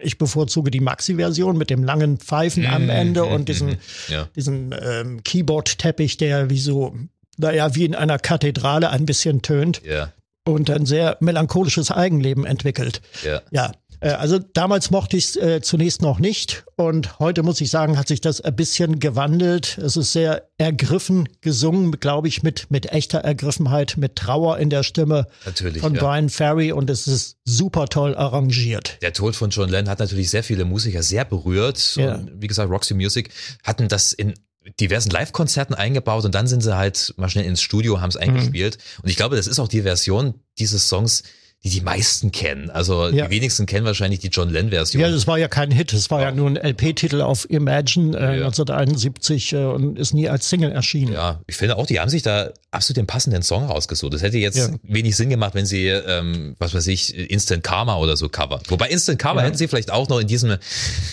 ich 0.00 0.18
bevorzuge 0.18 0.72
die 0.72 0.80
Maxi-Version 0.80 1.56
mit 1.56 1.70
dem 1.70 1.84
langen 1.84 2.18
Pfeifen 2.18 2.66
am 2.66 2.82
mhm, 2.82 2.90
Ende 2.90 3.24
und 3.26 3.48
diesen, 3.48 3.76
ja. 4.08 4.26
diesen 4.34 4.74
ähm, 4.82 5.22
Keyboard-Teppich, 5.22 6.16
der 6.16 6.50
wie 6.50 6.58
so, 6.58 6.96
naja, 7.36 7.76
wie 7.76 7.84
in 7.84 7.94
einer 7.94 8.18
Kathedrale 8.18 8.90
ein 8.90 9.06
bisschen 9.06 9.40
tönt. 9.40 9.80
Ja. 9.84 10.12
Und 10.46 10.70
ein 10.70 10.84
sehr 10.84 11.16
melancholisches 11.20 11.90
Eigenleben 11.90 12.44
entwickelt. 12.44 13.00
Ja. 13.24 13.40
Ja. 13.50 13.72
Äh, 14.04 14.10
also 14.10 14.38
damals 14.38 14.90
mochte 14.90 15.16
ich 15.16 15.24
es 15.24 15.36
äh, 15.36 15.60
zunächst 15.62 16.02
noch 16.02 16.18
nicht 16.18 16.64
und 16.76 17.18
heute 17.18 17.42
muss 17.42 17.60
ich 17.60 17.70
sagen, 17.70 17.96
hat 17.98 18.08
sich 18.08 18.20
das 18.20 18.40
ein 18.40 18.54
bisschen 18.54 19.00
gewandelt. 19.00 19.78
Es 19.78 19.96
ist 19.96 20.12
sehr 20.12 20.48
ergriffen 20.58 21.28
gesungen, 21.40 21.92
glaube 21.92 22.28
ich, 22.28 22.42
mit, 22.42 22.70
mit 22.70 22.92
echter 22.92 23.20
Ergriffenheit, 23.20 23.96
mit 23.96 24.16
Trauer 24.16 24.58
in 24.58 24.70
der 24.70 24.82
Stimme 24.82 25.26
natürlich, 25.46 25.80
von 25.80 25.94
ja. 25.94 26.02
Brian 26.02 26.28
Ferry 26.28 26.72
und 26.72 26.90
es 26.90 27.06
ist 27.06 27.38
super 27.44 27.86
toll 27.86 28.14
arrangiert. 28.14 28.98
Der 29.00 29.14
Tod 29.14 29.36
von 29.36 29.50
John 29.50 29.70
Lennon 29.70 29.88
hat 29.88 30.00
natürlich 30.00 30.30
sehr 30.30 30.44
viele 30.44 30.64
Musiker 30.64 31.02
sehr 31.02 31.24
berührt. 31.24 31.96
Ja. 31.96 32.16
Und 32.16 32.42
wie 32.42 32.46
gesagt, 32.46 32.70
Roxy 32.70 32.94
Music 32.94 33.30
hatten 33.62 33.88
das 33.88 34.12
in 34.12 34.34
diversen 34.80 35.10
Live-Konzerten 35.10 35.74
eingebaut 35.74 36.24
und 36.24 36.34
dann 36.34 36.46
sind 36.46 36.62
sie 36.62 36.76
halt 36.76 37.14
mal 37.16 37.28
schnell 37.28 37.44
ins 37.44 37.62
Studio, 37.62 38.00
haben 38.00 38.08
es 38.08 38.16
eingespielt. 38.16 38.78
Mhm. 38.78 39.02
Und 39.02 39.08
ich 39.10 39.16
glaube, 39.16 39.36
das 39.36 39.46
ist 39.46 39.58
auch 39.58 39.68
die 39.68 39.82
Version 39.82 40.34
dieses 40.58 40.88
Songs, 40.88 41.22
die 41.64 41.70
die 41.70 41.80
meisten 41.80 42.30
kennen. 42.30 42.68
Also 42.68 43.08
ja. 43.08 43.24
die 43.24 43.30
wenigsten 43.30 43.64
kennen 43.64 43.86
wahrscheinlich 43.86 44.20
die 44.20 44.28
John 44.28 44.50
Lennon-Version. 44.50 45.00
Ja, 45.00 45.10
das 45.10 45.26
war 45.26 45.38
ja 45.38 45.48
kein 45.48 45.70
Hit, 45.70 45.94
das 45.94 46.10
war 46.10 46.20
ja, 46.20 46.28
ja 46.28 46.34
nur 46.34 46.50
ein 46.50 46.56
LP-Titel 46.56 47.22
auf 47.22 47.48
Imagine 47.48 48.14
äh, 48.16 48.40
ja. 48.40 48.46
1971 48.46 49.54
äh, 49.54 49.64
und 49.64 49.98
ist 49.98 50.12
nie 50.12 50.28
als 50.28 50.50
Single 50.50 50.72
erschienen. 50.72 51.14
Ja, 51.14 51.40
ich 51.46 51.56
finde 51.56 51.78
auch, 51.78 51.86
die 51.86 52.00
haben 52.00 52.10
sich 52.10 52.22
da 52.22 52.50
absolut 52.70 52.98
den 52.98 53.06
passenden 53.06 53.42
Song 53.42 53.64
rausgesucht. 53.64 54.12
Das 54.12 54.20
hätte 54.20 54.36
jetzt 54.36 54.72
wenig 54.82 55.16
Sinn 55.16 55.30
gemacht, 55.30 55.54
wenn 55.54 55.64
sie, 55.64 55.86
ähm, 55.86 56.54
was 56.58 56.74
weiß 56.74 56.86
ich, 56.88 57.16
Instant 57.16 57.64
Karma 57.64 57.96
oder 57.96 58.18
so 58.18 58.28
covern. 58.28 58.60
Wobei 58.68 58.90
Instant 58.90 59.18
Karma 59.18 59.40
hätten 59.40 59.56
sie 59.56 59.66
vielleicht 59.66 59.90
auch 59.90 60.08
noch 60.10 60.18
in 60.18 60.26
diesem 60.26 60.58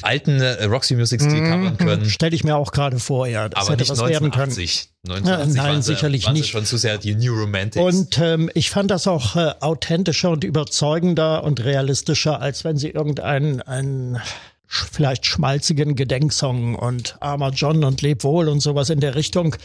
alten 0.02 0.42
äh, 0.42 0.66
Roxy 0.66 0.96
Music-Stil 0.96 1.42
mhm, 1.42 1.50
covern 1.50 1.78
können. 1.78 2.10
Stelle 2.10 2.36
ich 2.36 2.44
mir 2.44 2.58
auch 2.58 2.74
gerade 2.74 3.00
vor, 3.00 3.26
ja. 3.26 3.48
Das 3.48 3.62
Aber 3.62 3.72
hätte 3.72 3.84
nicht 3.84 3.92
was 3.92 4.02
1980. 4.02 4.91
1980 5.08 5.56
ja, 5.56 5.64
nein, 5.64 5.82
sicherlich 5.82 6.26
waren 6.26 6.34
nicht. 6.34 6.50
schon 6.50 6.66
zu 6.66 6.78
sehr 6.78 7.00
die 7.00 7.16
New 7.16 7.34
Romantics. 7.34 7.84
Und 7.84 8.20
ähm, 8.20 8.52
ich 8.54 8.70
fand 8.70 8.92
das 8.92 9.08
auch 9.08 9.36
äh, 9.36 9.54
authentischer 9.60 10.30
und 10.30 10.44
überzeugender 10.44 11.44
und 11.44 11.64
realistischer, 11.64 12.40
als 12.40 12.64
wenn 12.64 12.78
sie 12.78 12.90
irgendeinen 12.90 13.62
einen 13.62 14.22
vielleicht 14.68 15.26
schmalzigen 15.26 15.96
Gedenksong 15.96 16.76
und 16.76 17.18
Armer 17.20 17.50
John 17.50 17.84
und 17.84 18.02
Leb 18.02 18.24
wohl 18.24 18.48
und 18.48 18.60
sowas 18.62 18.90
in 18.90 19.00
der 19.00 19.16
Richtung 19.16 19.56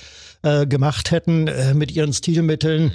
äh, 0.46 0.66
gemacht 0.66 1.10
hätten 1.10 1.48
äh, 1.48 1.74
mit 1.74 1.90
ihren 1.90 2.12
Stilmitteln. 2.12 2.84
Mhm 2.84 2.92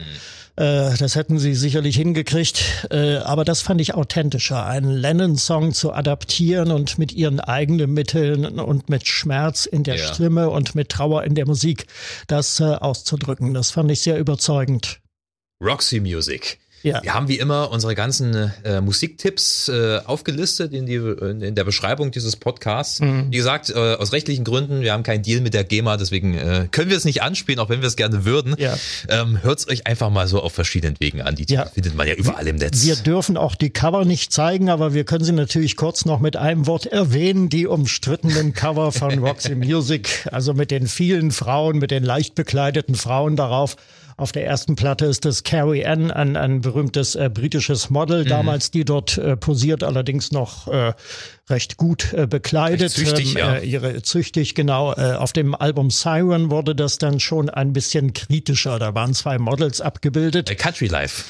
äh, 0.57 0.95
das 0.97 1.15
hätten 1.15 1.39
sie 1.39 1.55
sicherlich 1.55 1.95
hingekriegt. 1.95 2.87
Äh, 2.91 3.17
aber 3.17 3.45
das 3.45 3.61
fand 3.61 3.81
ich 3.81 3.93
authentischer, 3.93 4.65
einen 4.65 4.91
Lennon-Song 4.91 5.73
zu 5.73 5.93
adaptieren 5.93 6.71
und 6.71 6.97
mit 6.97 7.13
ihren 7.13 7.39
eigenen 7.39 7.93
Mitteln 7.93 8.59
und 8.59 8.89
mit 8.89 9.07
Schmerz 9.07 9.65
in 9.65 9.83
der 9.83 9.95
ja. 9.95 10.13
Stimme 10.13 10.49
und 10.49 10.75
mit 10.75 10.89
Trauer 10.89 11.23
in 11.23 11.35
der 11.35 11.47
Musik 11.47 11.87
das 12.27 12.59
äh, 12.59 12.65
auszudrücken. 12.65 13.53
Das 13.53 13.71
fand 13.71 13.91
ich 13.91 14.01
sehr 14.01 14.19
überzeugend. 14.19 14.99
Roxy 15.61 15.99
Music. 15.99 16.59
Ja. 16.83 17.03
Wir 17.03 17.13
haben 17.13 17.27
wie 17.27 17.37
immer 17.37 17.71
unsere 17.71 17.95
ganzen 17.95 18.51
äh, 18.63 18.81
Musiktipps 18.81 19.69
äh, 19.69 19.99
aufgelistet 20.05 20.73
in, 20.73 20.85
die, 20.85 20.95
in 20.95 21.55
der 21.55 21.63
Beschreibung 21.63 22.11
dieses 22.11 22.35
Podcasts. 22.35 22.99
Mhm. 23.01 23.27
Wie 23.29 23.37
gesagt, 23.37 23.69
äh, 23.69 23.95
aus 23.95 24.13
rechtlichen 24.13 24.43
Gründen, 24.43 24.81
wir 24.81 24.93
haben 24.93 25.03
keinen 25.03 25.23
Deal 25.23 25.41
mit 25.41 25.53
der 25.53 25.63
GEMA, 25.63 25.97
deswegen 25.97 26.35
äh, 26.35 26.67
können 26.71 26.89
wir 26.89 26.97
es 26.97 27.05
nicht 27.05 27.21
anspielen, 27.21 27.59
auch 27.59 27.69
wenn 27.69 27.81
wir 27.81 27.87
es 27.87 27.95
gerne 27.95 28.25
würden. 28.25 28.55
Ja. 28.57 28.77
Ähm, 29.09 29.43
Hört 29.43 29.59
es 29.59 29.67
euch 29.69 29.87
einfach 29.87 30.09
mal 30.09 30.27
so 30.27 30.41
auf 30.41 30.53
verschiedenen 30.53 30.95
Wegen 30.99 31.21
an. 31.21 31.35
Die 31.35 31.45
ja. 31.47 31.65
findet 31.65 31.95
man 31.95 32.07
ja 32.07 32.15
überall 32.15 32.47
im 32.47 32.55
Netz. 32.55 32.83
Wir 32.83 32.95
dürfen 32.95 33.37
auch 33.37 33.55
die 33.55 33.69
Cover 33.69 34.05
nicht 34.05 34.33
zeigen, 34.33 34.69
aber 34.69 34.93
wir 34.93 35.03
können 35.03 35.23
sie 35.23 35.31
natürlich 35.31 35.75
kurz 35.75 36.05
noch 36.05 36.19
mit 36.19 36.35
einem 36.35 36.67
Wort 36.67 36.85
erwähnen. 36.85 37.49
Die 37.49 37.67
umstrittenen 37.67 38.53
Cover 38.53 38.91
von 38.91 39.19
Roxy 39.25 39.55
Music, 39.55 40.27
also 40.31 40.53
mit 40.53 40.71
den 40.71 40.87
vielen 40.87 41.31
Frauen, 41.31 41.77
mit 41.77 41.91
den 41.91 42.03
leicht 42.03 42.35
bekleideten 42.35 42.95
Frauen 42.95 43.35
darauf. 43.35 43.75
Auf 44.17 44.31
der 44.31 44.45
ersten 44.45 44.75
Platte 44.75 45.05
ist 45.05 45.25
das 45.25 45.43
Carrie 45.43 45.85
Ann, 45.85 46.11
ein, 46.11 46.35
ein 46.35 46.61
berühmtes 46.61 47.15
äh, 47.15 47.29
britisches 47.29 47.89
Model, 47.89 48.23
mhm. 48.23 48.29
damals 48.29 48.71
die 48.71 48.85
dort 48.85 49.17
äh, 49.17 49.37
posiert, 49.37 49.83
allerdings 49.83 50.31
noch 50.31 50.67
äh, 50.67 50.93
recht 51.49 51.77
gut 51.77 52.13
äh, 52.13 52.27
bekleidet. 52.27 52.81
Recht 52.81 52.95
züchtig, 52.95 53.31
ähm, 53.35 53.37
ja. 53.37 53.55
äh, 53.55 53.65
ihre, 53.65 54.01
züchtig, 54.01 54.55
genau. 54.55 54.93
Äh, 54.93 55.13
auf 55.13 55.33
dem 55.33 55.55
Album 55.55 55.89
Siren 55.89 56.49
wurde 56.49 56.75
das 56.75 56.97
dann 56.97 57.19
schon 57.19 57.49
ein 57.49 57.73
bisschen 57.73 58.13
kritischer. 58.13 58.79
Da 58.79 58.93
waren 58.95 59.13
zwei 59.13 59.37
Models 59.37 59.81
abgebildet. 59.81 60.57
Country 60.57 60.87
Life. 60.87 61.23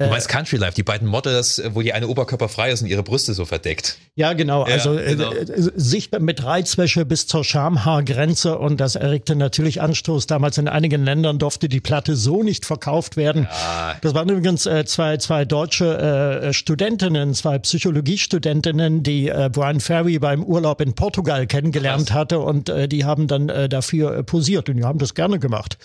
Du 0.00 0.06
äh, 0.06 0.10
meinst 0.10 0.28
Country 0.28 0.56
Life, 0.56 0.74
die 0.74 0.82
beiden 0.82 1.06
Models, 1.06 1.62
wo 1.72 1.82
die 1.82 1.92
eine 1.92 2.08
Oberkörper 2.08 2.48
frei 2.48 2.70
ist 2.70 2.80
und 2.80 2.88
ihre 2.88 3.02
Brüste 3.02 3.34
so 3.34 3.44
verdeckt. 3.44 3.98
Ja, 4.14 4.32
genau. 4.32 4.66
Ja, 4.66 4.72
also 4.72 4.98
äh, 4.98 5.14
genau. 5.14 5.30
Äh, 5.30 5.46
sich 5.76 6.10
mit 6.18 6.42
Reizwäsche 6.42 7.04
bis 7.04 7.26
zur 7.26 7.44
Schamhaargrenze 7.44 8.58
und 8.58 8.80
das 8.80 8.96
erregte 8.96 9.36
natürlich 9.36 9.82
Anstoß. 9.82 10.26
Damals 10.26 10.56
in 10.56 10.68
einigen 10.68 11.04
Ländern 11.04 11.38
durfte 11.38 11.68
die 11.68 11.80
Platte 11.80 12.16
so 12.16 12.42
nicht 12.42 12.64
verkauft 12.64 13.18
werden. 13.18 13.46
Ja. 13.50 13.96
Das 14.00 14.14
waren 14.14 14.30
übrigens 14.30 14.64
äh, 14.64 14.86
zwei, 14.86 15.18
zwei 15.18 15.44
deutsche 15.44 15.98
äh, 15.98 16.52
Studentinnen, 16.54 17.34
zwei 17.34 17.58
Psychologiestudentinnen, 17.58 19.02
die 19.02 19.28
äh, 19.28 19.50
Brian 19.52 19.80
Ferry 19.80 20.18
beim 20.18 20.42
Urlaub 20.42 20.80
in 20.80 20.94
Portugal 20.94 21.46
kennengelernt 21.46 22.08
Was? 22.08 22.16
hatte 22.16 22.38
und 22.38 22.70
äh, 22.70 22.88
die 22.88 23.04
haben 23.04 23.26
dann 23.26 23.50
äh, 23.50 23.68
dafür 23.68 24.16
äh, 24.16 24.22
posiert 24.22 24.70
und 24.70 24.76
die 24.76 24.84
haben 24.84 24.98
das 24.98 25.14
gerne 25.14 25.38
gemacht. 25.38 25.76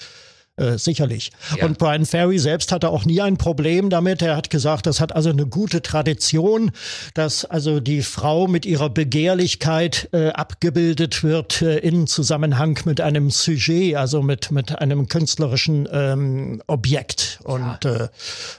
Äh, 0.57 0.77
sicherlich. 0.77 1.31
Ja. 1.57 1.65
Und 1.65 1.77
Brian 1.77 2.05
Ferry 2.05 2.39
selbst 2.39 2.71
hatte 2.71 2.87
auch 2.87 3.03
nie 3.03 3.19
ein 3.19 3.35
Problem 3.35 3.89
damit. 3.89 4.21
Er 4.21 4.37
hat 4.37 4.49
gesagt, 4.49 4.85
das 4.85 5.01
hat 5.01 5.13
also 5.13 5.29
eine 5.29 5.45
gute 5.45 5.81
Tradition, 5.81 6.71
dass 7.13 7.43
also 7.43 7.81
die 7.81 8.01
Frau 8.03 8.47
mit 8.47 8.65
ihrer 8.65 8.89
Begehrlichkeit 8.89 10.07
äh, 10.13 10.29
abgebildet 10.29 11.25
wird 11.25 11.61
äh, 11.61 11.79
in 11.79 12.07
Zusammenhang 12.07 12.79
mit 12.85 13.01
einem 13.01 13.31
Sujet, 13.31 13.97
also 13.97 14.21
mit, 14.21 14.51
mit 14.51 14.79
einem 14.79 15.09
künstlerischen 15.09 15.89
ähm, 15.91 16.63
Objekt. 16.67 17.39
Und 17.43 17.83
ja. 17.83 18.05
äh, 18.05 18.09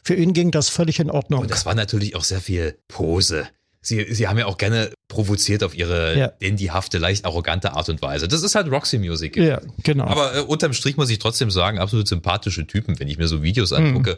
für 0.03 0.15
ihn 0.15 0.35
ging 0.35 0.51
das 0.51 0.69
völlig 0.69 1.01
in 1.01 1.11
Ordnung. 1.11 1.41
Und 1.41 1.51
das 1.51 1.65
war 1.65 1.75
natürlich 1.75 2.15
auch 2.15 2.25
sehr 2.25 2.43
viel 2.43 2.77
Pose. 2.89 3.49
Sie, 3.87 4.13
sie 4.13 4.27
haben 4.27 4.37
ja 4.37 4.47
auch 4.47 4.59
gerne 4.59 4.91
provoziert 5.07 5.63
auf 5.63 5.73
ihre 5.73 6.19
ja. 6.19 6.33
dandyhafte, 6.41 6.99
leicht 6.99 7.25
arrogante 7.25 7.73
Art 7.75 7.89
und 7.89 8.03
Weise. 8.03 8.27
Das 8.27 8.43
ist 8.43 8.57
halt 8.57 8.69
Roxy 8.69 8.99
Music. 8.99 9.37
Ja, 9.37 9.61
genau. 9.85 10.07
Aber 10.07 10.35
äh, 10.35 10.41
unterm 10.41 10.73
Strich 10.73 10.97
muss 10.97 11.09
ich 11.09 11.21
trotzdem 11.21 11.53
sagen, 11.53 11.79
absolut 11.79 12.09
sympathische 12.09 12.67
Typen, 12.67 12.99
wenn 12.99 13.07
ich 13.07 13.17
mir 13.17 13.29
so 13.29 13.45
Videos 13.45 13.71
mhm. 13.71 13.77
angucke. 13.77 14.13
Mhm. 14.15 14.17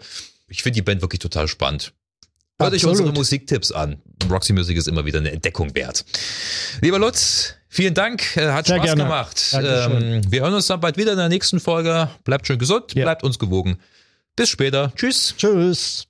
Ich 0.49 0.63
finde 0.63 0.77
die 0.77 0.83
Band 0.83 1.03
wirklich 1.03 1.19
total 1.19 1.49
spannend. 1.49 1.93
Hört 2.59 2.73
euch 2.73 2.87
unsere 2.87 3.13
Musiktipps 3.13 3.71
an. 3.71 4.01
Roxy 4.31 4.55
Music 4.55 4.79
ist 4.79 4.89
immer 4.89 5.05
wieder 5.05 5.19
eine 5.19 5.33
Entdeckung 5.33 5.75
wert. 5.75 6.07
Lieber 6.81 6.99
Lutz, 6.99 7.55
vielen 7.69 7.93
Dank. 7.93 8.37
Äh, 8.39 8.49
hat 8.53 8.67
Sehr 8.67 8.77
Spaß 8.77 8.87
gerne. 8.87 9.03
gemacht. 9.03 9.51
Ähm, 9.53 10.23
wir 10.31 10.41
hören 10.41 10.55
uns 10.55 10.67
dann 10.67 10.81
bald 10.81 10.97
wieder 10.97 11.13
in 11.13 11.19
der 11.19 11.29
nächsten 11.29 11.61
Folge. 11.61 12.09
Bleibt 12.25 12.47
schön 12.47 12.59
gesund, 12.59 12.95
ja. 12.95 13.05
bleibt 13.05 13.23
uns 13.23 13.39
gewogen. 13.39 13.77
Bis 14.35 14.49
später. 14.49 14.93
Tschüss. 14.97 15.35
Tschüss. 15.37 16.08